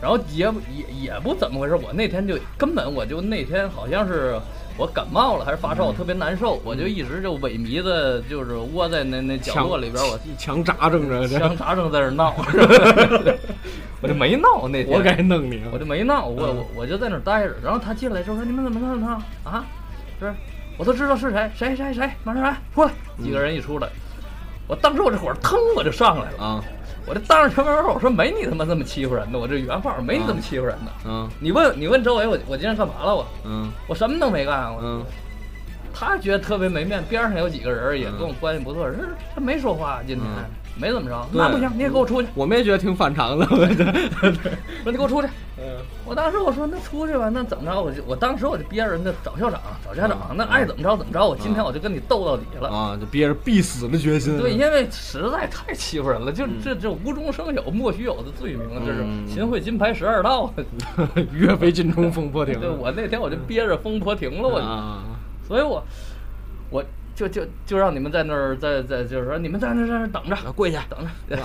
[0.00, 4.38] 然后也不也也不怎么回事，我那天就根本我就那天好像是
[4.76, 12.34] 我感冒了还是发烧，我特别难受，我就一直就萎靡的，就是窝在那那角落里边，我一枪扎正着， 强扎正在那闹，
[14.02, 19.18] 我就没闹那天，我该弄你，我就没闹，我我我就在那待着，然后他进来之后说你们怎么弄他
[19.50, 19.64] 啊？
[20.20, 20.34] 是，
[20.76, 22.90] 我都知道是谁，谁谁谁，马上来出来，
[23.22, 23.88] 几个人一出来，
[24.66, 26.64] 我当时我这火腾我就上来了啊。
[27.06, 30.90] 我这当着全班我说没你他妈这么欺负人的，我这原话没你这么欺负人的。
[31.06, 33.14] 嗯，你问你问周围，我我今天干嘛了？
[33.14, 34.74] 我嗯，我什么都没干。
[34.74, 35.04] 我嗯，
[35.94, 38.98] 他觉得特别没面，边上有几个人也跟我关系不错，人
[39.34, 40.26] 他没说话，今天
[40.78, 41.26] 没怎么着。
[41.32, 42.28] 那不行，你也给我出去。
[42.34, 43.46] 我们也觉得挺反常的，
[44.82, 45.28] 说你给我出去。
[45.58, 45.64] 嗯，
[46.04, 47.80] 我当时我说那出去吧，那怎么着？
[47.80, 51.26] 我就我当时我就憋着那找校长找家长，那爱怎么着怎么着。
[51.26, 54.36] 我今天我就跟你斗到底了啊，就憋着必死的决心。
[54.38, 60.52] 对，因为实在太欺负人了，就这这无中生有、莫须有的罪名，这是秦桧金牌十二道，
[61.32, 62.60] 岳飞金冲风波亭。
[62.60, 64.60] 对，我那天我就憋着风波亭了，我，
[65.48, 65.82] 所以我
[66.70, 66.84] 我。
[67.16, 71.36] 就就就让你们在那儿，在在就是说，你们在那在那等着，跪下等着。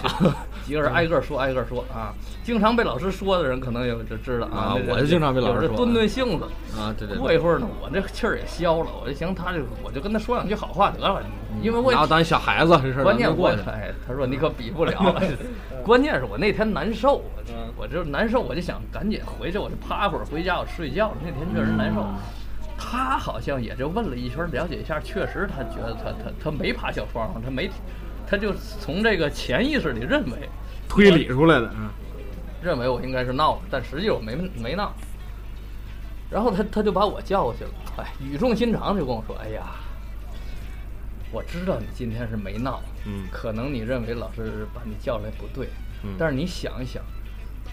[0.65, 2.13] 几个人挨个说，挨个说啊。
[2.43, 4.75] 经常被老师说的人，可能有就知道啊。
[4.89, 5.77] 我就经常被老师说。
[5.77, 6.43] 顿顿性子
[6.77, 7.17] 啊，对对。
[7.17, 11.23] 过一会儿呢，我这气儿也消了，我就行，他就我就跟他说两句好话得了，
[11.61, 13.03] 因为我拿我当小孩子这事儿。
[13.03, 15.15] 关键我哎，他说你可比不了。
[15.85, 21.13] 关键是我那天难受，我我就难受，我就想赶紧回去，我就趴会儿回家，我睡觉。
[21.23, 22.05] 那天确实难受。
[22.83, 27.69] 他好像也就问了一圈，了解一下，确实他觉得他他他没爬小窗户，他没，
[28.27, 30.49] 他就从这个潜意识里认为
[30.89, 31.89] 推理出来的，嗯
[32.61, 34.91] 认为我应该是闹了，但实际我没没闹。
[36.29, 39.63] 然后他他就把我叫过去了，哎，语重心长就跟我说：“哎呀，
[41.31, 45.69] 我知道你今天是没闹，嗯，可能你认为老师把你叫来不对，
[46.03, 47.01] 嗯，但是你想一想，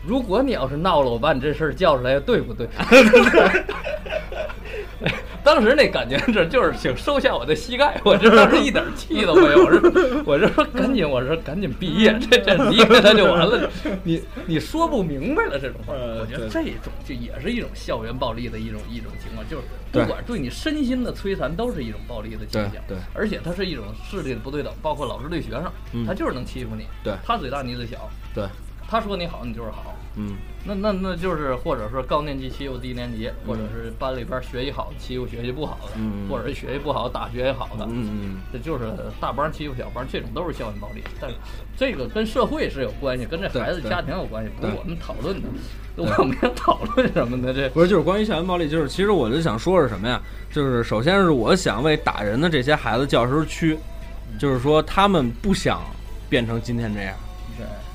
[0.07, 2.69] 如果你要是闹了，我把你这事儿叫出来，对不对？”
[5.45, 8.01] 当时那感觉，这就是请收下我的膝盖。
[8.05, 13.71] 我这当时一点气都没有，我说，我说赶紧，我说赶紧毕业，这这离开他就完了。
[14.03, 22.83] 你你说不明白了这种话，我觉得这种就也是一种校园暴力的一种一种情况，就是不管对你身心的摧残，都是一种暴力的倾向。
[22.87, 26.87] 对，而且它是一种势力的不对等，包括老师对学生，他就是能欺负你。
[27.03, 28.11] 对，他嘴大你嘴小。
[28.35, 28.45] 对，
[28.89, 29.95] 他说你好，你就是好。
[30.17, 30.37] 嗯。
[30.65, 38.85] 那那那就是或者说高年级欺负低年级，或者是班里边学习好欺负学习不好的，嗯，或者是学习不好打学习好的，嗯嗯，这就是
[39.21, 41.03] 大帮欺负小帮，这种都是校园暴力。
[41.21, 41.37] 但是
[41.77, 45.49] 这个跟社会是有关系，跟这孩子家庭有关系，不是我们讨论的。
[45.97, 47.53] 我们要讨论什么呢？
[47.53, 50.21] 这不是就是关于校园暴力，就是其实我就想说是什么呀？
[50.53, 53.77] 就是首先是我想为打人的这些孩子教师屈，
[54.39, 55.81] 就是说他们不想
[56.29, 57.28] 变成今天这样，对，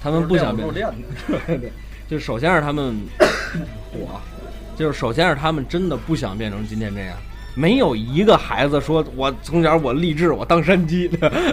[0.04, 0.68] 他们不想变。
[1.48, 1.72] 对。
[2.10, 2.96] 就首先是他们
[3.92, 4.20] 火，
[4.76, 7.16] 就是首先是他们真的不想变成今天这样。
[7.56, 11.08] 没有一个孩子说，我从小我励志，我当山鸡，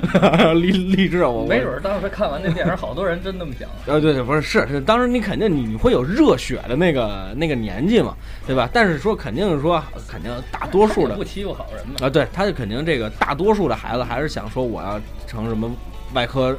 [0.57, 1.47] 励励志我。
[1.47, 3.69] 没准当时看完那电影，好多人真那么想。
[3.87, 8.15] 呃，对对，不是是，当时你肯定你会有热血的那个那个年纪嘛，
[8.47, 8.69] 对吧？
[8.73, 11.95] 但是说肯定是说，肯定大多数的不欺负好人嘛。
[12.01, 15.71] 啊，对，他就肯定这个大多数的孩子还是想说，我要成什么
[16.13, 16.59] 外科。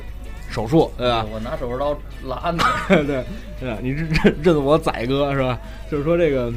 [0.52, 1.26] 手术对吧？
[1.34, 1.97] 我拿手术刀
[2.28, 2.60] 拉你，
[3.06, 3.24] 对
[3.60, 5.58] 对，你认认认我宰哥是吧？
[5.89, 6.52] 就是说这个，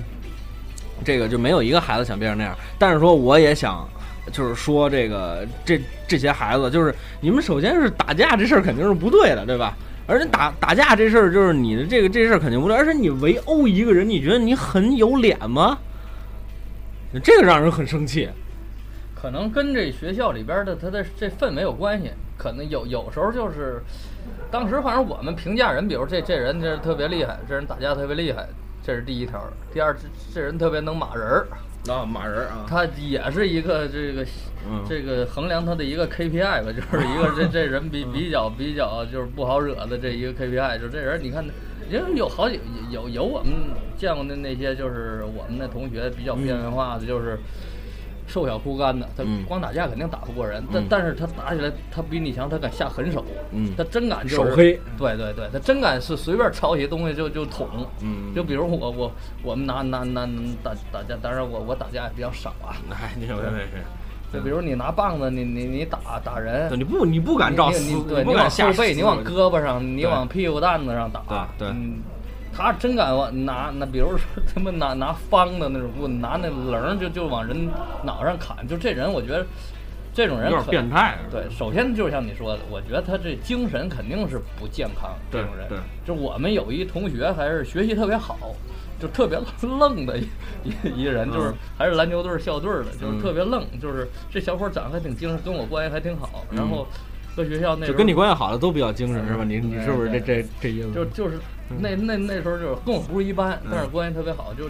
[1.04, 2.54] 这个就没有一个孩子想变成那样。
[2.78, 3.88] 但是说我也想，
[4.32, 9.76] 就是说这个这这些孩子，就是你们首先是打架这事儿肯定是不对的，对吧？
[10.06, 15.78] 而且打打架这事儿就是你的这个这事儿肯定不对，而且你围殴一个人，你觉得你很有脸吗？
[17.22, 18.28] 这个让人很生气。
[19.24, 22.10] 可能跟这学校里边的他的这氛围有关系。
[22.36, 23.80] 可能有有时候就是，
[24.50, 28.46] 当时反正我们评价人，比如这这人这特别厉害，这人打架特别厉害，
[28.82, 29.42] 这是第一条。
[29.72, 30.00] 第二，这
[30.34, 31.46] 这人特别能骂人儿
[31.88, 34.26] 啊，骂人啊，他也是一个这个
[34.86, 41.42] 这个衡量他的一个 KPI 吧，就是一个这这人比比较比较就是不好惹的这一个 KPI，就这人你看，
[41.90, 42.60] 因为有好几
[42.90, 43.54] 有有我们
[43.96, 47.38] 见过的那些就是我们的同学比较边缘化的，就是。
[48.26, 53.24] 瘦小枯干的，他光打架肯定打不过人，但但是他打起来他比你强，他敢下狠手，
[53.76, 57.68] 他真敢就是手黑，对对对，他真敢是随便抄起东西就就捅，
[58.00, 59.12] 嗯，就比如我我
[59.42, 60.26] 我们拿拿拿
[60.62, 63.84] 打打架，当然我我打架也比较少啊，哎，你说那是，
[64.32, 71.76] 就比如你拿棒子，你你你打打人，你不你不敢照死，对，你往后背，你往胳膊上，你往屁股蛋子上打，对对。
[72.56, 74.20] 他真敢往拿那，比如说
[74.52, 77.68] 他们拿拿方的那种，棍拿那棱就就往人
[78.04, 79.44] 脑上砍，就这人，我觉得
[80.12, 81.18] 这种人可变态。
[81.30, 85.10] 对，首先就像你说的，我觉得他这精神肯定是不健康。
[85.30, 88.38] 这种人，对就我们有一同学还是学习特别好，
[89.00, 90.28] 就特别愣的一
[90.94, 96.44] 一一人，就是嗯还是篮球队校队的，就是嗯特别愣，就是这小伙长得还挺精神，跟我关系还挺好。
[96.50, 96.86] 然后
[97.34, 99.42] 搁学校那就跟你关系好的都比较精神是吧？
[99.42, 100.92] 你你是不是这这这意思？
[100.92, 101.38] 就就是
[101.78, 104.68] 那那那时候就是跟我不是一般，但是关系特别好，就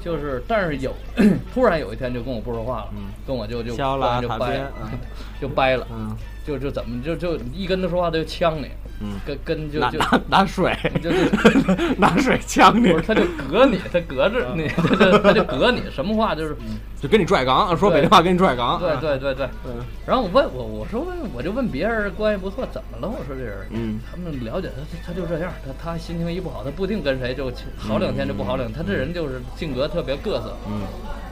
[0.00, 0.92] 就是但是有
[1.54, 3.04] 突然有一天就跟我不说话了，嗯。
[3.26, 3.74] 跟我就就
[4.20, 4.60] 就掰
[5.40, 8.68] 就掰了，嗯就就怎么就就一跟他说话他就呛你，
[9.00, 11.18] 嗯，跟跟就就拿水，就就
[11.98, 16.56] 拿水呛你他就隔你，他隔着你，他就他就隔你，什么话就是
[17.00, 18.80] 就跟你拽杠，说北京话跟你拽杠。
[18.80, 19.46] 对对对对。
[19.66, 19.72] 嗯
[20.04, 23.08] 然后我问我我说问我就问别人关系不错怎么了？
[23.08, 30.82] 我说这人，嗯他们了解他他他就这样，他他心情一不好，他不定跟谁就好两天就不好两天，他这人就是性格特别各色，嗯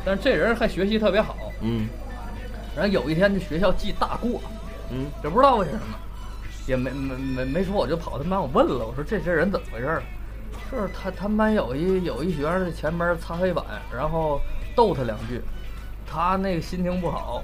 [0.05, 1.37] 但是这人还学习特别好。
[1.63, 1.89] 嗯
[2.77, 4.41] 然后有一天这学校记大过，
[4.91, 5.81] 嗯也不知道为什么，
[6.67, 10.01] 也没没没没说，我就跑他们班我问了，我说这些人怎么回事
[10.71, 13.65] 是他他们班有一有一学生在前边擦黑板，
[13.95, 14.41] 然后
[14.75, 15.41] 逗他两句，
[16.07, 17.43] 他那个心情不好。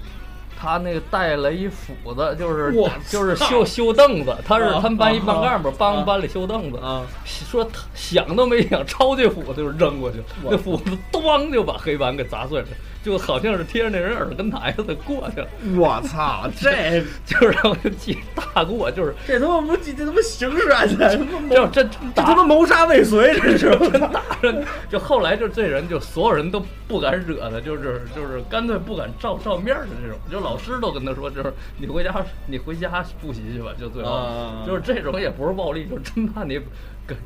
[0.58, 2.72] 他那个带了一斧子，就是
[3.10, 6.78] 就是修修凳子，他是啊他们班一班干部，啊帮班里修凳子。
[6.78, 12.68] 啊说他想都没想，抄起斧子就扔过去，那斧子咣就把黑板给砸碎了，
[13.06, 15.46] 就好像是贴着那人耳根台似的过去了。
[15.76, 23.58] 我操，这 就是让我记大过，就是这他妈不记这他妈刑事案件，他妈这这这这他妈谋杀未遂，这是
[23.92, 32.12] 真打着，就后来就这人就所有人都不敢惹他，就是就是干脆不敢照照面的这种，就老师都跟他说，就是你回家
[32.48, 34.64] 你回家复习去吧，就最后、啊。
[34.66, 36.60] 就是这种也不是暴力，就真怕你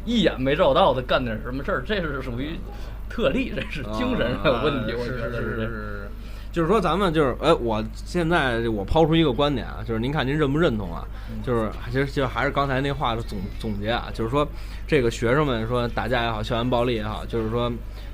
[0.04, 2.58] 一眼没照到的干点什么事儿，这是属于
[3.10, 6.08] 特例，这是精神上有问题，我觉得是这是。
[6.52, 11.06] 就是说，咱们就是，哎，我现在我抛出一个观点啊，就是您看您认不认同啊？
[11.44, 14.44] 就是其实就还是刚才那话的总总结啊，就是说，
[14.84, 17.70] 这个学生们说打架也好，校园暴力也好，就是说，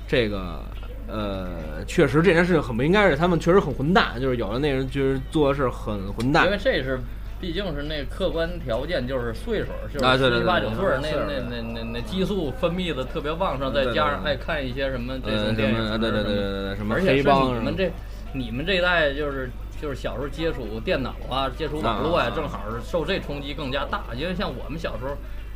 [0.07, 0.61] 这个
[1.07, 6.99] 呃，确实这件事情很不应该，是他们确实很混蛋，就是有的那人就是做的事很混蛋因为，这是
[7.39, 17.91] 毕竟是那客观条件，就是岁数，就是七八九岁，那那那那那激素分泌的特别旺盛，再加上爱看一些什么这种电影对对对对什么对对，什么而且是黑帮你们这
[18.33, 24.03] 你们这一代就是就是小时候接触电脑啊，接触网络啊呀，正好是受这冲击更加大。
[24.15, 25.15] 因为像我们小时候，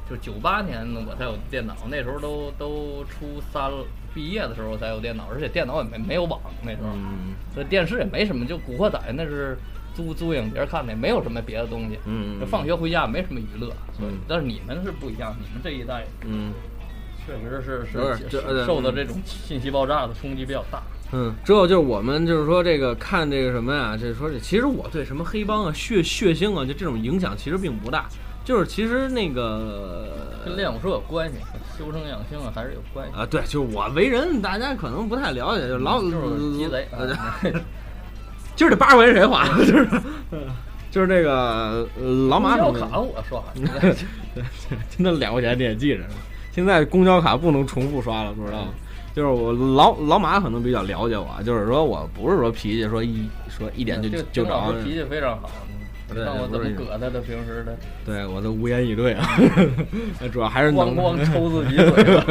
[0.10, 6.90] 就九八年我才有电脑，那时候都都初三了毕业的时候才有电脑，而且电脑也没没有网那时候，
[7.54, 9.58] 所以电视也没什么，就《古惑仔》那是
[9.96, 11.98] 租租影碟看的，没有什么别的东西。
[12.06, 13.68] 嗯就放学回家没什么娱乐，
[13.98, 16.52] 所以嗯但是你们是不一样，你们这一代嗯。
[17.24, 20.82] 确实是是是受到这种信息爆炸的冲击比较大。
[21.14, 28.10] 嗯，之后就是我们就是说这个看这个什么呀，就是说这其实我对什么黑帮啊、血血腥啊，就这种影响其实并不大。
[28.44, 30.08] 就是其实那个
[30.44, 31.36] 跟练武术有关系，
[31.78, 33.16] 修身养性啊还是有关系。
[33.16, 36.88] 啊，对，就是我为人，大家可能不太了解，就老就是鸡贼
[38.56, 39.48] 今儿这八十块钱谁花？
[39.60, 39.88] 就是
[40.92, 43.42] 就是这个呃老马公交同志卡我刷，
[44.98, 46.10] 那两块钱你也记着呢。
[46.52, 48.68] 现在公交卡不能重复刷了，不知道吗？
[49.14, 55.50] 就是我老老马可能比较了解我，就是说我不是说脾气说一说一点就这就着脾气非常好，
[56.08, 59.28] 看我怎么搁他的，平时的对我都无言以对啊。
[60.32, 62.26] 主要还是能咣咣抽自己嘴巴。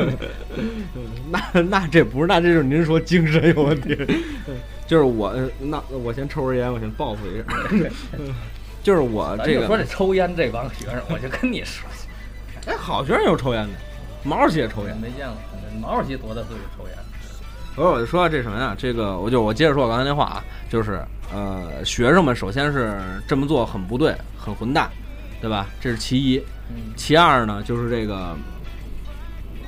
[1.31, 3.97] 那那这不是，那这就是您说精神有问题。
[4.91, 7.45] 就是我，呃那我先抽根烟，我先报复一下。
[8.83, 11.89] 就是我这个，说这抽烟这帮学生，我就跟你说，
[12.67, 13.71] 哎，好学生有抽烟的，
[14.25, 14.97] 毛主席也抽烟。
[15.01, 15.37] 没见过，
[15.81, 16.97] 毛主席多大岁数抽烟？
[17.77, 18.75] 所以我就说这什么呀？
[18.77, 21.01] 这个我就我接着说我刚才那话啊，就是
[21.33, 24.91] 呃，学生们首先是这么做很不对，很混蛋，
[25.41, 25.69] 对吧？
[25.81, 26.43] 这是其一。
[26.69, 28.37] 嗯，其二呢，就是这个，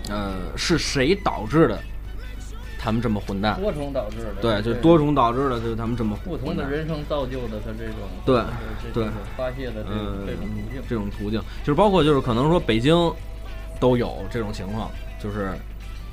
[0.08, 1.78] 呃，是谁导致的
[2.82, 3.60] 他们这么混蛋？
[3.60, 4.42] 多重导致的。
[4.42, 8.42] 对，就这多重导致的，就是他们这么不同的人生造就的他这种对
[8.82, 10.82] 这对发泄的这种嗯，这种途径。
[10.88, 12.96] 这种途径，就是包括就是可能说北京
[13.78, 14.90] 都有这种情况，
[15.22, 15.52] 就是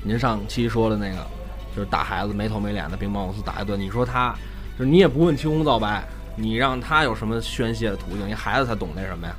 [0.04, 1.26] 您上期说的那个，
[1.74, 4.32] 就是打孩子没头没脸的，兵帮我司打一顿，你说他
[4.78, 6.04] 就是你也不问青红皂白，
[6.36, 8.28] 你让他有什么宣泄的途径？
[8.28, 9.34] 你孩子他懂那什么呀，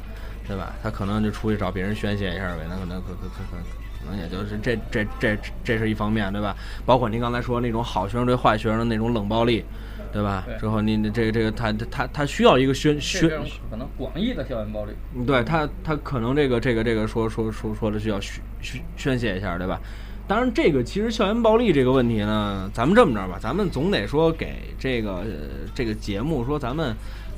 [0.45, 0.73] 对吧？
[0.83, 3.57] 他可能就出去找别人宣泄一下呗，那可能可可可可
[4.03, 6.55] 可能也就是这这这这是一方面，对吧？
[6.85, 9.63] 包括您刚才说那种好学生对坏学生的那种冷暴力。
[10.13, 10.43] 对吧？
[10.45, 13.29] 对之后你这个这个他他他需要一个宣宣
[13.69, 19.79] 可能广义的校园暴力，嗯对他，他可能这个这个这个说说说说的需要宣宣宣泄一下，对吧？
[20.27, 25.25] 当然，这个其实校园暴力这个问题呢，咱们这么着吧，咱们总得说给这个、呃、
[25.73, 26.93] 这个节目说咱们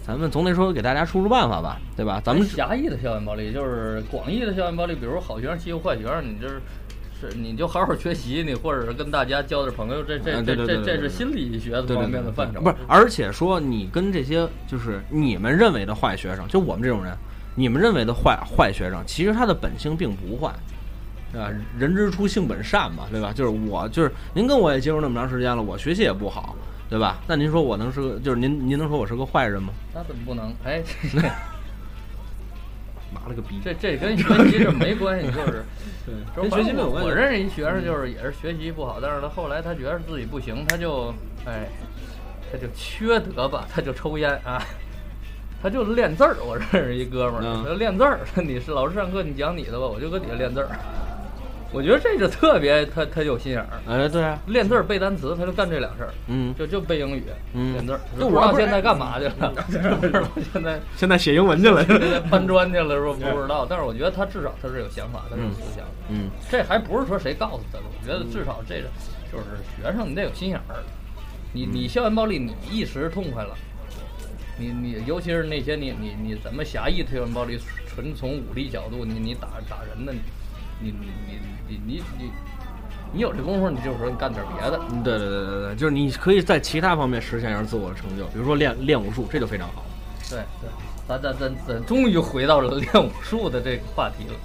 [0.06, 2.22] 咱们总得说给大家出出办法吧，对吧？
[2.24, 6.62] 咱们狭义的校园暴力就是广义的校园暴力，比如好学生欺负坏学生，你这是
[7.22, 12.60] 是你就好好学习，你或者是跟大家交点朋友，这这啊这这这是心理学方面的范畴。
[12.60, 17.16] 不是，而且说你跟这些就是你们认为的坏学生，就我们这种人，
[17.56, 20.52] 你们认为的坏坏学生，其实他的本性并不坏，
[21.32, 21.50] 对吧？
[21.80, 23.32] 人之初性本善嘛，对吧？
[23.34, 26.58] 就是我就是您跟我也接触那么长时间了，我学习也不好，
[26.94, 27.18] 对吧？
[27.26, 29.74] 那您说我能是个就是您您能说我是个坏人吗？
[29.96, 30.54] 那怎么不能？
[30.64, 30.80] 哎，
[33.12, 33.60] 妈了个逼！
[33.64, 35.64] 这这跟学习是没关系，就是
[36.36, 37.10] 跟学习没有关系。
[37.10, 41.12] 我认识一学生，就是也是学习不好，但是他后来他觉得自己不行，他就
[41.48, 41.68] 哎，
[42.52, 44.62] 他就缺德吧，他就抽烟啊，
[45.64, 46.38] 他就练字儿。
[46.46, 48.20] 我认识一哥们儿，嗯他就练字儿。
[48.38, 50.70] 你是老师上课，你讲你的吧，我就搁底下练字儿。
[51.74, 56.14] 我觉得这就特别他他有心眼儿，哎，对啊，练字儿背单词，他就干这两事儿。
[56.28, 59.52] 嗯，就就背英语，嗯练字儿，就我不知道现在干嘛去了，
[60.00, 60.22] 不知道
[60.54, 61.84] 现在 现在写英文去了。
[61.84, 63.66] 现在搬砖去了，说 不知道。
[63.68, 65.92] 但是我觉得他至少他是有想法，他是有思想的。
[66.10, 68.88] 嗯这还不是说谁告诉他的，我觉得至少这个
[69.32, 69.46] 就是
[69.82, 70.76] 学生你得有心眼儿。
[71.54, 73.56] 你你校园暴力你一时痛快了，
[74.60, 80.14] 你你尤其是那些你你你怎么狭义的校园暴力，纯从武力角度，你你打打人的，
[80.80, 82.32] 你你你你你你
[83.14, 84.80] 你有这功夫，你就是说你干点别的。
[84.92, 89.86] 嗯，对对对对对，就是你可以在其他方面实现一下自我的成就，比如说练练武术，这就非常好。
[90.30, 90.70] 对对，
[91.08, 94.36] 咱咱咱咱终于回到了练武术的这个话题了。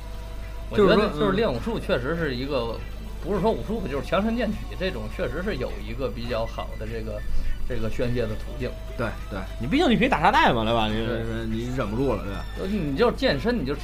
[0.70, 2.76] 我觉得就是练武术确实是一个，
[3.24, 7.18] 不是说武术，就是强身健体这种，确实是有一个比较好的这个
[7.66, 8.70] 这个宣泄的途径。
[8.98, 10.88] 对对，你毕竟你可以打沙袋嘛，对吧？
[10.88, 12.44] 你对你忍不住了，对吧？
[12.60, 13.74] 呃你就是健身，你就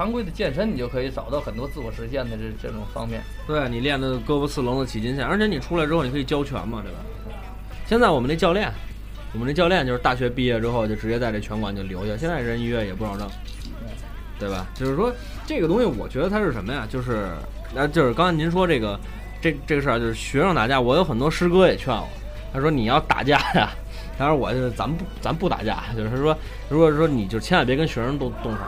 [0.00, 3.20] 常规的健身，你就可以找到很多自我实现的这这种方面。
[3.46, 6.98] 对你练的胳膊四棱的起筋线，而且你出来之后你可以教拳嘛，对吧？
[7.86, 8.72] 现在我们那教练，
[9.34, 13.28] 我们那教练就是大学毕业之后就直接在这拳馆就留下，现在人一月也不少挣，
[14.38, 14.66] 对吧？
[14.74, 15.12] 就是说
[15.46, 16.86] 这个东西，我觉得它是什么呀？
[16.88, 17.28] 就是
[17.74, 18.98] 呃，就是刚才您说这个
[19.38, 22.08] 这这个事儿，就是学生打架，我有很多师哥也劝我，
[22.54, 23.68] 他说你要打架呀，
[24.16, 26.34] 他说我就是咱不咱不打架，就是说
[26.70, 28.60] 如果说你就千万别跟学生动动手，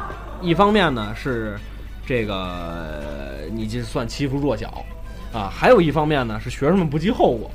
[0.43, 1.57] 一方面呢是
[2.05, 4.85] 这个呃你就算欺负弱小
[5.33, 7.51] 啊，还有一方面呢是学生们不计后果，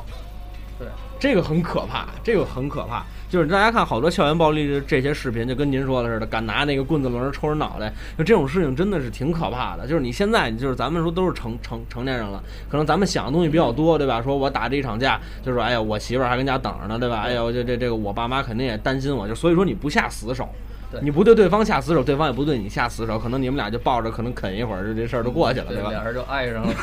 [0.80, 0.88] 对，
[1.20, 3.04] 这个很可怕，这个很可怕。
[3.30, 9.86] 就是大家看好多校园暴力的这些视频，就跟您说的似的，敢拿那个棍子抡人抽人脑袋，就这种事情真的是挺可怕的。
[9.86, 14.22] 就是你现在，就是咱们说都是成成成年人了，可能咱们想的东西比较多，对吧？
[14.22, 17.24] 说我打这一场架，就是哎呀，我媳妇儿还跟家等着呢，对吧？
[17.24, 20.48] 哎呀，我这这这个我爸妈肯定也担心我，就所以说你不下死手。
[20.90, 25.90] 对你不对对方下死手，对方也不对你下死手，可能你们俩就抱着，可能啃一会儿，就这事儿就过去了，对吧？
[25.90, 26.74] 俩人就爱上了。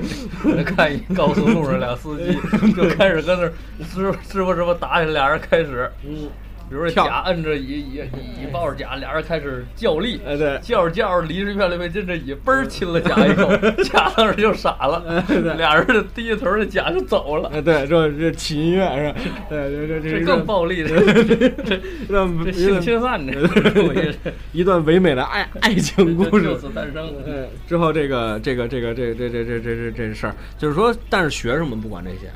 [0.64, 2.36] 看一高速路上俩司机
[2.74, 3.52] 就开始跟那儿
[3.82, 6.28] 师傅师傅师傅打起来，俩人开始，嗯，
[6.68, 8.02] 比如说甲摁着乙，乙
[8.42, 10.20] 乙抱着甲，俩人开始较力。
[10.26, 15.24] 哎对，叫着较着，离着越来越近，这乙嘣儿亲了甲一口， 甲当时就傻了，
[15.56, 19.18] 俩人就低下头，这甲就走了，哎对，这这起音乐是吧？
[19.48, 24.12] 对对对，这这更暴力，这这这让这性侵犯，这
[24.52, 26.58] 一段唯美的爱爱情故就事。
[26.58, 27.12] 此诞生。
[27.24, 32.28] 嗯，之后这个这个这个这这这这这这这事儿，就是说，但是学生们不管这些，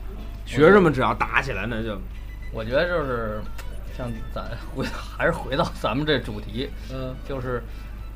[0.47, 1.99] 学生们只要打起来，那就
[2.53, 3.41] 我觉得就是
[4.01, 4.45] 像咱
[4.75, 7.15] 回还是回到咱们这主题，嗯。
[7.29, 7.63] 就是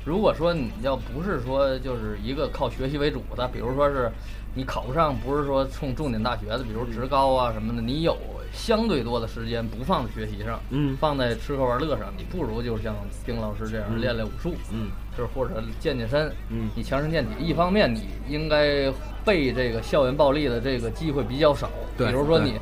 [0.03, 4.11] 如果说你要不是说就是一个靠学习为主的，比如说是
[4.55, 8.17] 你考不上，不是说冲重点大学的，比如职高啊什么的，你有
[8.53, 10.97] 相对多的时间不放在学习上，嗯。
[10.97, 14.01] 放在吃喝玩乐上，你不如就像丁老师这样嗯。
[14.01, 14.89] 练练武术，嗯。
[15.15, 16.69] 就是或者健健身，嗯。
[16.75, 17.31] 你强身健体。
[17.39, 18.91] 一方面你应该
[19.23, 22.59] 被这个校园暴力的这个机会比较少，比如说你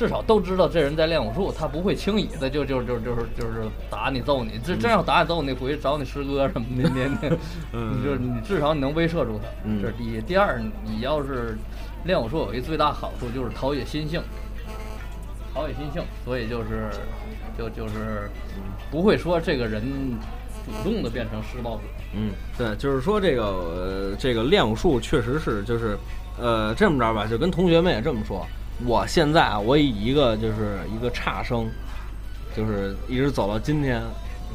[0.00, 4.58] 至少都知道这人在练武术，他不会轻易的就就就就是就是打你揍你。
[4.64, 7.36] 这真要打你揍你，回去找你师哥什么的，你你
[7.74, 10.18] 嗯你就是你至少你能威慑住他，嗯这是第一。
[10.22, 11.58] 第二，你要是
[12.04, 14.22] 练武术有一最大好处就是陶冶心性，
[15.52, 16.88] 陶冶心性，所以就是
[17.58, 18.30] 就就是
[18.90, 19.82] 不会说这个人
[20.64, 21.82] 主动的变成施暴者。
[22.14, 25.94] 嗯，对，就是说这个呃，这个练武术确实是就是
[26.40, 28.46] 呃这么着吧，就跟同学们也这么说。
[28.86, 31.68] 我现在啊，我以一个就是一个差生，
[32.56, 34.00] 就是一直走到今天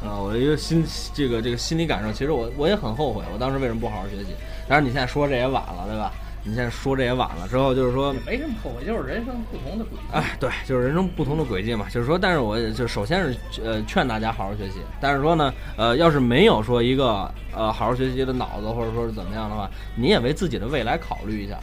[0.03, 4.35] 啊，我的一个心这个这个心理感受，其实我我也很后悔，我当时为什么不好好学习？
[4.67, 6.11] 但是你现在说这也晚了，对吧？
[6.47, 10.05] 你现在说这也晚了，之后就是说没什么后悔，就是人生不同的轨迹。
[10.11, 11.87] 哎，对，就是人生不同的轨迹嘛。
[11.89, 21.57] 就是说，但是我就首先是呃劝大家好好学习，但是说呢，呃，要是没有说一个呃好好学习的脑子，或者说是怎么样的话，你也为自己的未来考虑一下。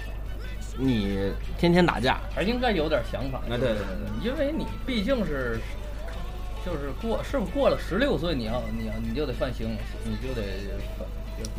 [0.82, 3.40] 你天天打架，还应该有点想法。
[3.46, 3.84] 哎对对对
[4.20, 5.58] 对，因为你毕竟是
[6.64, 10.42] 就是过是不是过了十六岁，你要你要你就得犯刑，你就得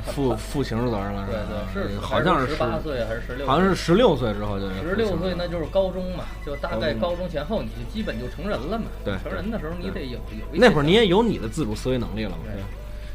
[0.06, 3.46] 负负刑事责任了，对吧对是，好像是十八岁还是十六？
[3.48, 8.86] 好像是十六岁之后就得十六岁，那就是高中嘛，就大概高中前后，你就基本就成人了嘛。
[9.04, 12.38] 对成人的时候你得有有一那会儿你也有你的自主思维能力了嘛？
[12.46, 12.64] 对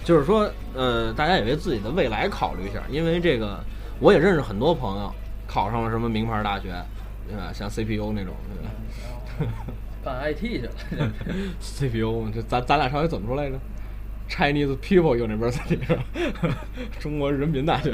[0.04, 3.60] 就是说，呃，大家也为自己的未来考虑一下，因为这个，
[4.00, 5.12] 我也认识很多朋友
[5.48, 6.68] 考上了什么名牌大学，
[7.26, 7.50] 对吧？
[7.52, 9.52] 像 CPU 那种，对吧
[10.04, 10.72] 干 IT 去了。
[11.58, 13.58] ？CPU 这咱咱俩上回怎么说来着
[14.28, 15.78] ？Chinese People University？
[17.00, 17.92] 中国人民大学，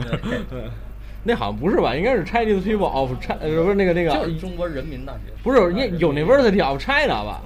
[0.50, 0.68] 对，
[1.22, 1.94] 那好像不是吧？
[1.94, 7.40] 应该是 Chinese People of China，呃不是那个那个，就是中国人民大学，不是也 University of China 吧？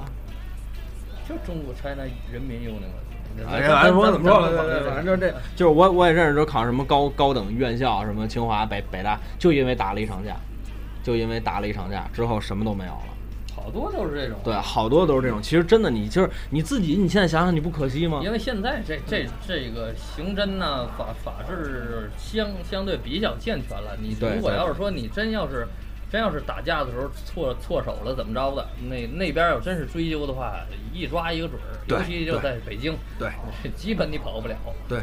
[1.28, 2.02] 就中国 China
[2.32, 3.07] 人民 University。
[3.46, 4.82] 哎呀，反正我怎么说咱咱了？
[4.84, 10.36] 反正就这，就是我我也认识，就考什么高高等院校，什么清华、北北大，就因为打了一场架，
[11.02, 13.04] 就因为打了一场架之后什么都没有了。
[13.54, 14.38] 好多都是这种。
[14.44, 15.42] 对，好多都是这种。
[15.42, 18.20] 其实真的，你就是你自己，你现在想想，你不可惜吗？
[18.22, 23.96] 因为现在这这这个刑侦呢、法法制相相对比较健全了。
[24.00, 25.66] 你如果要是说你真要是
[26.10, 30.54] 真要是打架的时候错错手了怎么着的，那那边要真是追究的话，
[30.92, 31.76] 一抓一个准儿。
[31.88, 33.30] 尤其就在北京，对
[33.74, 34.54] 基本你跑不了。
[34.88, 35.00] 对，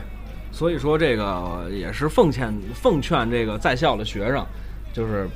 [0.51, 4.45] 所以说这个也是奉劝奉劝这个在校的学生，
[4.93, 5.27] 就是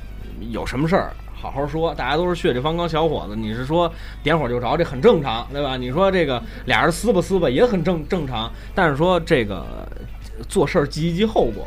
[0.50, 3.92] 有什么事儿好好说，大家都是血气方刚小伙子，你是说
[4.22, 5.76] 点火就着，这很正常，对吧？
[5.76, 9.64] 你说这个俩人撕吧撕吧也很正正常，但是说这个
[10.48, 11.66] 做事儿记一记后果。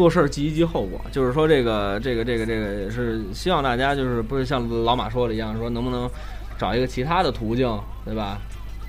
[0.00, 6.08] 做事儿记一记后果，就是说这个这个这个这个是希望大家就是不是像老马说的一样，说能不能
[6.56, 7.68] 找一个其他的途径，
[8.02, 8.40] 对吧？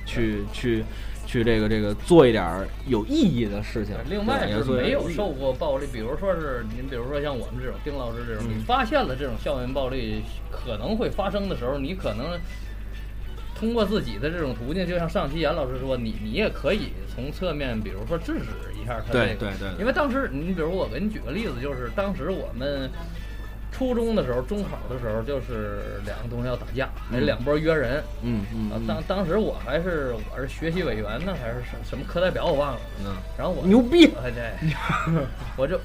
[0.05, 0.85] 去去
[1.27, 3.93] 去这个这个做一点儿有意义的事情。
[4.09, 12.39] 另外就是没有受过暴力，比如说是您，比如说像我们这种丁老师这种，嗯你发现了这种校园暴力可能会发生的时候，你可能
[13.61, 19.25] 通过自己的这种途径，就像上期严老师说，你你也可以从侧面，比如说制止一下他这个。
[19.25, 22.89] 对对对对因为当时你比如我给你举个例子，就是当时我们。
[23.71, 27.25] 初中的时候，中考的时候，就是两个同学要打架，那嗯。
[27.25, 28.03] 两拨约人。
[28.23, 32.79] 嗯嗯当当时我还是我是学习委员呢，还是什什么课代表我忘了。
[33.05, 33.15] 嗯。
[33.37, 34.05] 然后我牛逼！
[34.23, 35.13] 哎对，
[35.57, 35.79] 我就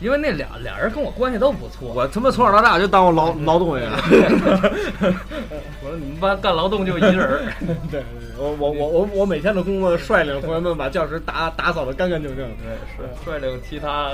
[0.00, 3.90] 因为那俩俩人跟我关系都不错，我他妈从小到大就当过劳劳动委员。
[5.82, 7.18] 我说你们班干劳动就一人
[7.90, 8.02] 对，对，
[8.42, 12.44] 我我我我我每天的工作率领同学们把教室打打扫的干干净净。
[12.56, 14.10] 对，是率领其他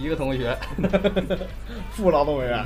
[0.00, 0.56] 一个同学，
[1.90, 2.64] 副劳动委员。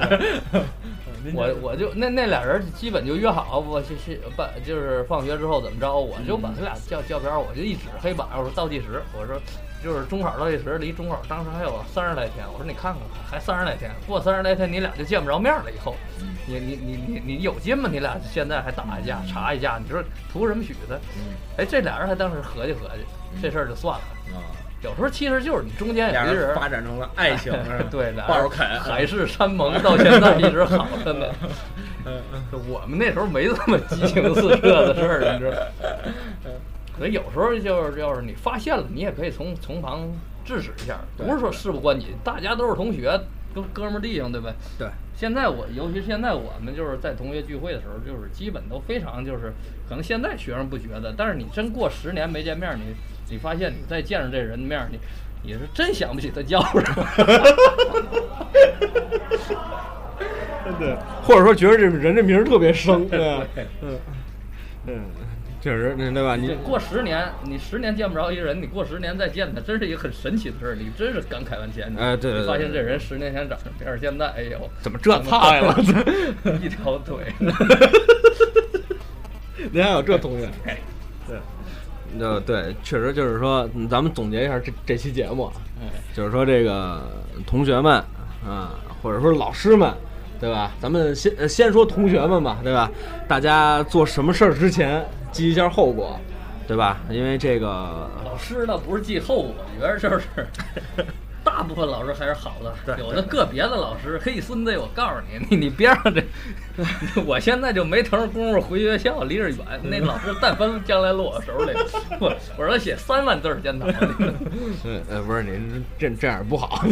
[1.34, 9.40] 我我就那那俩人基本就约好，我去去办就是放学之后怎么着，我就把他俩叫叫边儿，我就一指黑板，我说倒计时，我说
[9.86, 15.94] 就是中考倒计时离中考当时还有三十来天，我说你看看还三十来天，过三十来天你俩就见不着面了，以后
[16.44, 17.88] 你你你你你有劲吗？
[17.88, 21.00] 你俩现在还打一架查一架，你说图什么许的？
[21.58, 23.04] 哎，这俩人还当时合计合计，
[23.40, 24.02] 这事儿就算了。
[24.82, 27.52] 有时候其实就是你中间有俩一人人发展成了爱情，
[27.88, 31.26] 对，俩抱人着啃，海誓山盟，到现在一直好着呢。
[32.68, 35.56] 我们那时候没这么激情四射的事儿，你知道。
[36.98, 40.08] 所以有时候就是要是你发现了，你也可以从从旁
[40.44, 43.20] 制止一下，不是说事不关己，大家都是同学，
[43.54, 44.54] 都哥们儿弟兄，对呗？
[44.78, 49.52] 对，现在我，尤其现在我们就是在同学聚会的时候，就是基本都非常就是，
[49.88, 52.94] 可能现在学生不觉得，但是你真过十年没见面，你
[53.30, 54.98] 你发现你再见着这人的面，你
[55.42, 57.06] 你是真想不起他叫什么。
[60.78, 63.08] 对，或者说觉得这人这名儿特别生？
[63.08, 63.18] 对
[63.80, 63.98] 嗯
[64.86, 65.00] 嗯，
[65.66, 66.36] 确实，那对吧？
[66.36, 71.92] 你过十年，你十年见不着一人，你过十年再见他，真是一个很神奇的事儿，你真是感慨万千。
[71.98, 75.76] 哎对对对你发现这人十年前长什么样儿，现在哎呦，怎么这菜了？
[76.62, 77.16] 一条腿。
[79.72, 80.48] 您 还有这同学？
[81.26, 81.36] 对，
[82.20, 85.52] 呃，对，确实就是说，嗯咱们总结一下这这期节目啊，
[85.82, 87.02] 哎，就是说这个
[87.44, 87.92] 同学们
[88.46, 89.92] 啊，或者说老师们，
[90.38, 90.70] 对吧？
[90.78, 92.88] 咱们先呃先说同学们吧，对吧？
[93.26, 95.04] 大家做什么事儿之前
[95.36, 96.18] 记一下后果，
[96.66, 96.98] 对吧？
[97.10, 100.24] 因为这个老师呢不是记后果，里边儿就是
[101.44, 106.24] 大部分老师还是好的，有的个别的老师，嘿孙子，我告诉你，你你边上这，
[107.24, 109.58] 我现在就没腾功夫回学校，离着远。
[109.82, 111.72] 那老师但凡将来落我手里，
[112.18, 113.86] 我我让他写三万字儿检讨，
[114.84, 116.82] 嗯呃不是您这这样不好？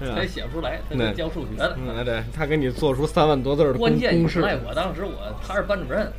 [0.00, 1.78] 他也写不出来，他是教数学的。
[1.78, 5.12] 嗯，对他给你做出三万多字儿的公关键公式，以外，我当时我
[5.46, 6.12] 他是班主任，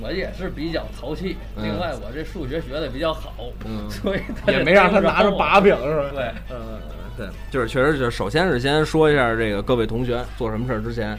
[0.00, 1.36] 我也是比较淘气。
[1.56, 3.32] 嗯另外，我这数学学的比较好，
[3.64, 6.10] 嗯 所以他也没让他拿着把把柄，是吧？
[6.12, 6.80] 对，嗯，
[7.16, 11.16] 对，就是确实就是，首先是先说一下这个各位同学做什么事儿之前，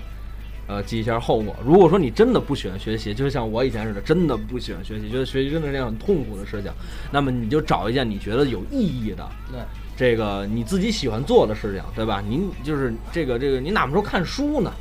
[0.68, 1.56] 呃，记一下后果。
[1.66, 6.72] 如果说你真的不喜欢学习，就像我以前似的，真的不喜欢学习，觉得学习真的是件很痛苦的事情，
[7.12, 9.62] 那么你就找一件你觉得有意义的，对，
[9.96, 12.22] 这个你自己喜欢做的事情，对吧？
[12.28, 14.72] 您就是这个这个，你哪怕说看书呢，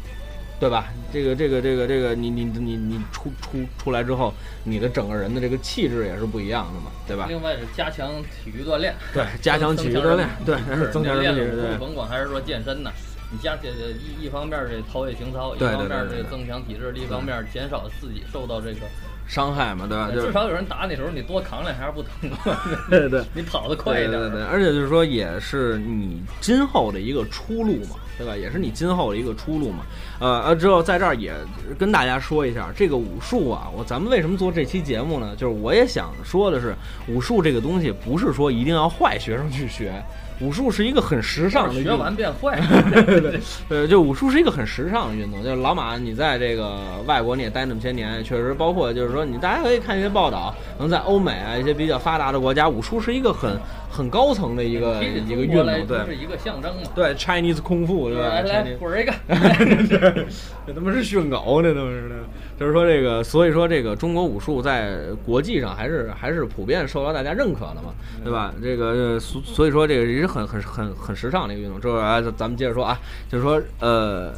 [0.60, 0.86] 对吧？
[1.12, 4.32] 这个这个这个这个，你你你你出出出来之后，
[4.62, 7.26] 你的整个人的这个气质也是不一样的嘛，对吧？
[7.28, 10.56] 另外是加强体育锻炼，对，加强体育锻炼，对，
[10.90, 11.76] 增强体对。
[11.78, 12.90] 甭管还是说健身呢，
[13.30, 18.80] 你加这一一方面这陶冶情操，一方面对对对这增强体质，另一方面减少自己受到这个。
[19.26, 20.10] 伤害嘛，对吧？
[20.12, 22.58] 就是至少有人打你的时候，你多扛两下不疼吗？
[22.90, 24.10] 对对，你跑得快一点。
[24.12, 28.36] 对对对，而且就是说，也是你今后的一个出路嘛，对吧？
[28.36, 29.84] 也是你今后的一个出路嘛。
[30.20, 31.32] 呃呃，之后在这儿也
[31.78, 35.34] 跟大家说一下，这个武术啊，我咱们为什么做这期节目呢？
[35.36, 36.74] 就是我也想说的是，
[37.08, 39.92] 武术这个东西不是说一定要坏学生去学。
[40.40, 42.60] 武术是一个很时尚的运动，学完变坏。
[42.90, 45.42] 对对，呃，就武术是一个很时尚的运动。
[45.42, 46.76] 就是老马，你在这个
[47.06, 53.58] 外国你也待那么些年，确实，包括就是说，你大家可以看一些报道，能在欧美啊一些比较发达的国家，武术是一个很
[53.94, 56.82] 很高层的一个一个运动，对，是一个象征嘛。
[56.96, 58.28] 对，Chinese 空腹，对吧？
[58.28, 59.12] 来来，滚一个！
[60.66, 62.14] 这他妈是训狗呢，他妈是的。
[62.58, 68.52] 就是说这个，所以说这个中国武术在国际上还是还是普遍受到大家认可的嘛，对吧？
[68.60, 71.80] 这个所所以说这个也是很很很很时尚的一个运动。
[71.80, 74.32] 就是啊，咱们接着说啊，就是说呃，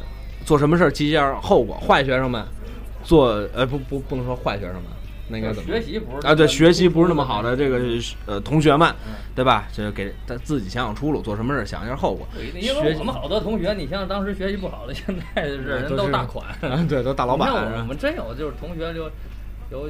[0.45, 1.75] 做什么事儿记一下后果。
[1.75, 2.43] 坏学生们
[3.03, 4.83] 做呃不不不能说坏学生们，
[5.29, 6.33] 那个学习不是啊？
[6.33, 7.79] 对，学习不是那么好的这个
[8.25, 8.93] 呃同学们，
[9.35, 9.67] 对吧？
[9.73, 12.27] 就给他自己想想出路，做什么事儿想一下后果。
[12.55, 15.03] 因为我们好多同学，你像当时学习不好的，现
[15.35, 16.45] 在是人都大款，
[16.87, 17.51] 对，都大老板。
[17.53, 19.09] 我们真有就是同学就
[19.69, 19.89] 有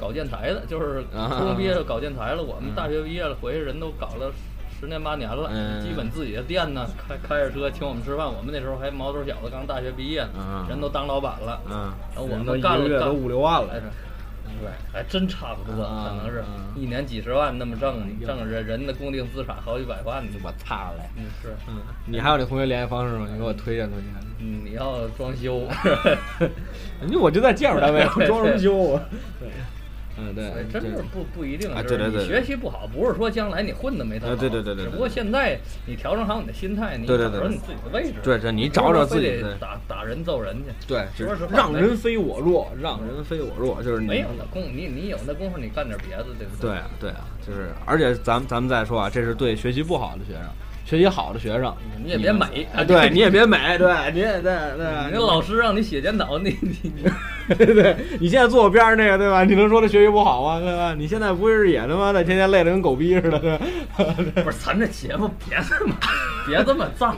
[0.00, 2.42] 搞建材的，就是初中毕业就搞建材了。
[2.42, 4.32] 我们大学毕业了回去，人都搞了
[4.80, 5.48] 十年八年了，
[5.80, 8.26] 基本自己的店呢，开开着车请我们吃饭。
[8.26, 11.60] 我们那时候还毛头小子，刚大学毕业呢，人都当老板了。
[11.70, 13.80] 嗯，然后我们干了干五六万了。
[14.60, 16.44] 对，还真差不多，可能是
[16.74, 21.04] 一年几十万那么挣，挣人人的固定资产好几百万呢，我操嘞！
[21.16, 21.76] 嗯，是，嗯，
[22.06, 23.26] 你还有那同学联系方式吗？
[23.30, 24.10] 你给我推荐推荐。
[24.38, 25.66] 嗯，你要装修，
[27.06, 29.00] 你我就在建筑单位装什么修？
[29.40, 29.48] 对。
[30.16, 31.70] 嗯，对，真是不不一定。
[31.72, 34.84] 啊，对对对，学习不好不是说将来你混的没他好，对对对对。
[34.84, 38.14] 只不过现在你调整好你的心态，你找着你自己的位置。
[38.22, 39.42] 对，对你找找自己。
[39.58, 40.72] 打打人揍人去。
[40.86, 46.70] 对，说实话，让人非我弱，让人非我弱，就是没有那功，你你有那功夫，你干点别的，对不对？
[46.70, 50.42] 对啊，对啊，就是，而且咱咱们再说啊，这是对学习不好的学生。
[50.84, 51.74] 学习好的学生，
[52.04, 52.84] 你也别美啊！
[52.84, 54.86] 对 你也别美，对你也对对。
[55.10, 59.44] 那老师让你写检讨，你你你， 对你现在坐我边上那个，对吧？
[59.44, 60.60] 你能说他学习不好吗？
[60.60, 60.94] 对吧？
[60.94, 63.38] 你现在不是也他妈的天天累得跟狗逼似的？
[63.38, 63.58] 对
[64.44, 65.94] 不是，咱这节目别这么
[66.46, 67.16] 别这么脏，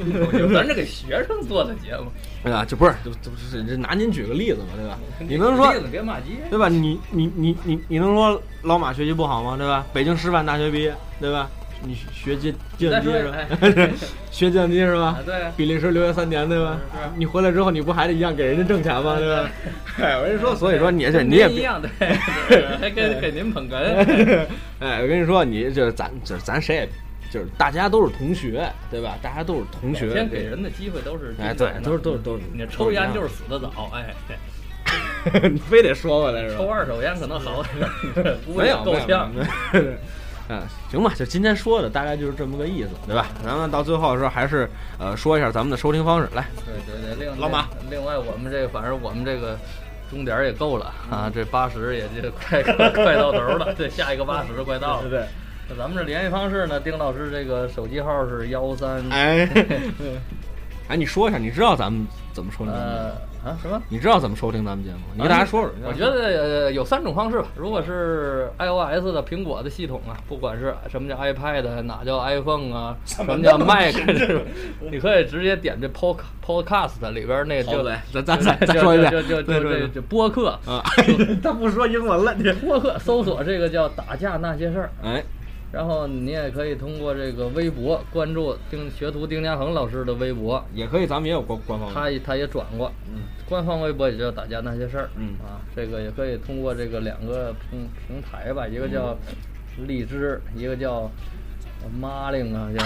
[0.54, 2.04] 咱这给学生做的节目。
[2.44, 2.64] 对吧？
[2.64, 4.96] 这不是，就就不是，这拿您举个例子嘛，对吧？
[5.18, 6.68] 你能说，别骂街，对吧？
[6.68, 9.56] 你你你你你能说老马学习不好吗？
[9.56, 9.84] 对吧？
[9.92, 11.50] 北京师范大学毕业，对吧？
[11.86, 13.36] 你学计计算机是吧？
[14.30, 15.18] 学计算机是吧？
[15.24, 15.34] 对。
[15.56, 16.76] 比利时留学三年对吧？
[17.16, 19.16] 你回来之后，你不还得一样给人家挣钱吗？
[19.18, 19.48] 对吧？
[20.00, 22.16] 哎，我跟你说，所以说你这你也一样 对，
[22.80, 23.76] 还给给您捧哏。
[24.80, 26.88] 哎，我跟你说，你就是咱就是咱谁也
[27.30, 29.16] 就是大家都是同学对吧？
[29.22, 30.10] 大家都是同学。
[30.12, 32.42] 先给人的机会都是哎，对，都是都是都是。
[32.52, 34.14] 你抽烟就是死的早，哎。
[35.50, 36.58] 你非得说回来是吧？
[36.58, 37.60] 抽二手烟可能好
[38.14, 39.32] 点，没有够呛。
[40.48, 43.26] 嗯，行吧，就今天说的大概就是这么个意思，对吧？
[43.44, 44.68] 咱们到最后的时候还是
[44.98, 46.46] 呃说一下咱们的收听方式，来。
[46.64, 49.58] 对对对，另老马，另外我们这个反正我们这个
[50.10, 55.08] 终点也够了啊，这八十也就 快快到头了，这下一个八十快到了。
[55.08, 55.24] 对。
[55.68, 56.78] 那咱们这联系方式呢？
[56.78, 59.04] 丁老师这个手机号是幺三。
[59.10, 59.48] 哎。
[60.88, 62.78] 哎，你说一下，你知道咱们怎么说的吗？
[63.46, 63.80] 啊，什么？
[63.88, 64.98] 你知道怎么收听咱们节目？
[65.14, 65.70] 你给大家说说。
[65.86, 67.46] 我觉得有三种方式吧。
[67.54, 73.94] 如果是 iOS 的苹果的系统啊，不管是什么叫 iPad，哪叫 iPhone 啊，什么叫 Mac，
[74.90, 80.82] 你可以直接点这 Pod Podcast 里边那个就咱咱再再说一遍，就就就这这播客啊，
[81.40, 85.22] 他 不说英文了，你播客搜索这个叫打架那些事儿，哎。
[85.72, 95.34] 然后你也可以通过这个微博关注丁学徒丁家恒老师的微博，也可以，咱们也有官官方，他他也转过，嗯，官方微博也叫打架那些事儿，嗯。
[95.44, 99.16] 啊，这个也可以通过这个两个平平台吧，一个叫
[99.86, 101.10] 荔枝，一个叫
[102.00, 102.78] 妈令啊，叫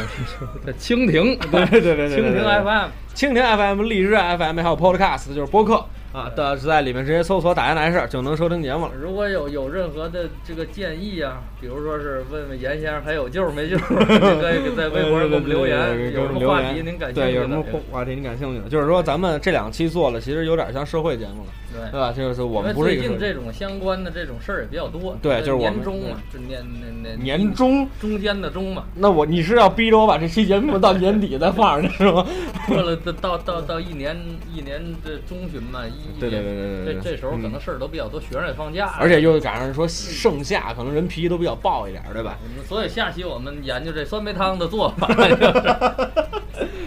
[0.72, 5.84] 叫 蜻蜓， 对对对对，蜻蜓 FM，蜻蜓 FM、荔枝 FM 还有 Podcast 就是播客。
[6.12, 8.92] 啊，的在里面直接搜索“打牙男事”就能收听节目了。
[9.00, 16.12] 如果有有任何的这个建议啊，比如说是问问严先生还有救没救， 可以在微博上给我们留言。
[16.12, 17.26] 有什么话题您感兴趣的？
[17.26, 18.68] 对，有什么话题您感兴趣的？
[18.68, 22.12] 就是说咱们这两期做了，其实有点像社会节目了，对对吧？
[22.12, 25.16] 就是我们不是最近这种相关的这种事儿也比较多。
[25.22, 28.84] 对，就是我们年终嘛，就年年年年终中间的中嘛。
[28.96, 32.26] 那我你是要逼着我把这期节目到年底再放上去是吗？
[32.66, 34.16] 过了到到到到一年
[34.52, 42.38] 一年的中旬嘛，一对对对对对，这这时候可能事儿都比较多，学生也放假，而且又赶上说盛夏，可能人脾气都比较暴一点，对吧？
[42.66, 45.06] 所以下期我们研究这酸梅汤的做法。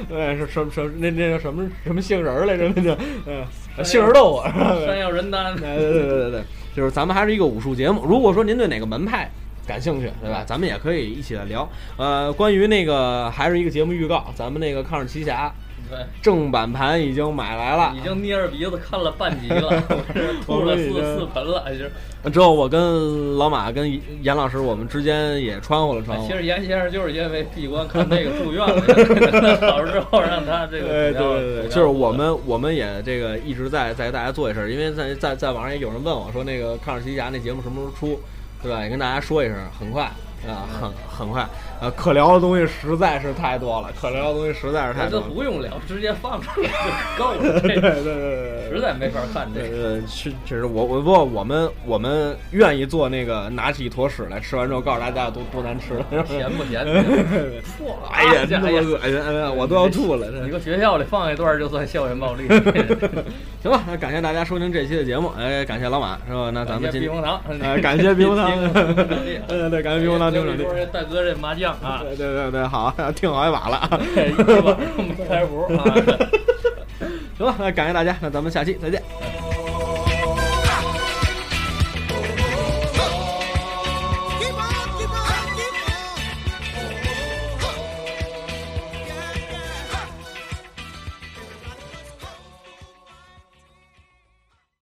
[0.08, 2.72] 对，是什什那那叫什么什么杏仁来着？
[2.76, 2.96] 那叫
[3.26, 3.44] 嗯，
[3.84, 5.56] 杏仁豆腐，山药人丹。
[5.56, 6.44] 对对对对对，
[6.76, 8.06] 就是咱们还是一个武术节目。
[8.06, 9.32] 如果说您对哪个门派
[9.66, 10.44] 感兴趣，对吧？
[10.46, 11.68] 咱们也可以一起来聊。
[11.98, 15.52] 呃，关于那个还是一个节目预告，咱们那个抗日奇侠。
[16.22, 19.84] 正版盘已经买来了，已经捏着鼻子看了半集了，
[20.46, 21.86] 吐了四四盆了，就。
[22.32, 26.20] 之后我跟老马跟严老师，我们之间也穿和了穿。
[26.22, 28.76] 其实严先生就是因为闭关看那个住院了，
[29.70, 30.88] 好了之后让他这个。
[30.88, 38.22] 对对对，就是我们我们也这个一直在在大家做一事，因为在在在网上也有人问我说那个抗日奇侠那节目什么时候出，
[38.62, 38.82] 对吧？
[38.82, 40.10] 也跟大家说一声，很快。
[40.46, 41.48] 啊，很很快，
[41.84, 45.20] 呃，可聊的东西实在是太多了，可聊的东西实在是太多。
[45.20, 47.60] 这不用聊，直接放出来就够了。
[47.60, 50.00] 对对对对，实在没法看这个。
[50.08, 56.86] 确确实，我我不，我们我们愿意做那个拿起一坨屎来，吃完之后告诉大家多多难吃，咸不咸？
[57.78, 60.26] 错了，哎呀，真他妈恶心，哎呀，我都要吐了。
[60.48, 62.48] 一个学校里放一段就算校园暴力。
[63.62, 66.50] 行吧，那感谢大家收听这期的节目，哎，感谢老马是吧？
[66.54, 68.50] 那咱们今避风塘，哎，感谢冰红糖，
[69.50, 70.32] 嗯，对，感谢避风塘。
[70.32, 75.84] 说大哥这麻将啊，对对对对，好， 听好一把了， 一晚上开服啊，
[77.38, 79.02] 行吧，那感谢大家，那咱们下期再见。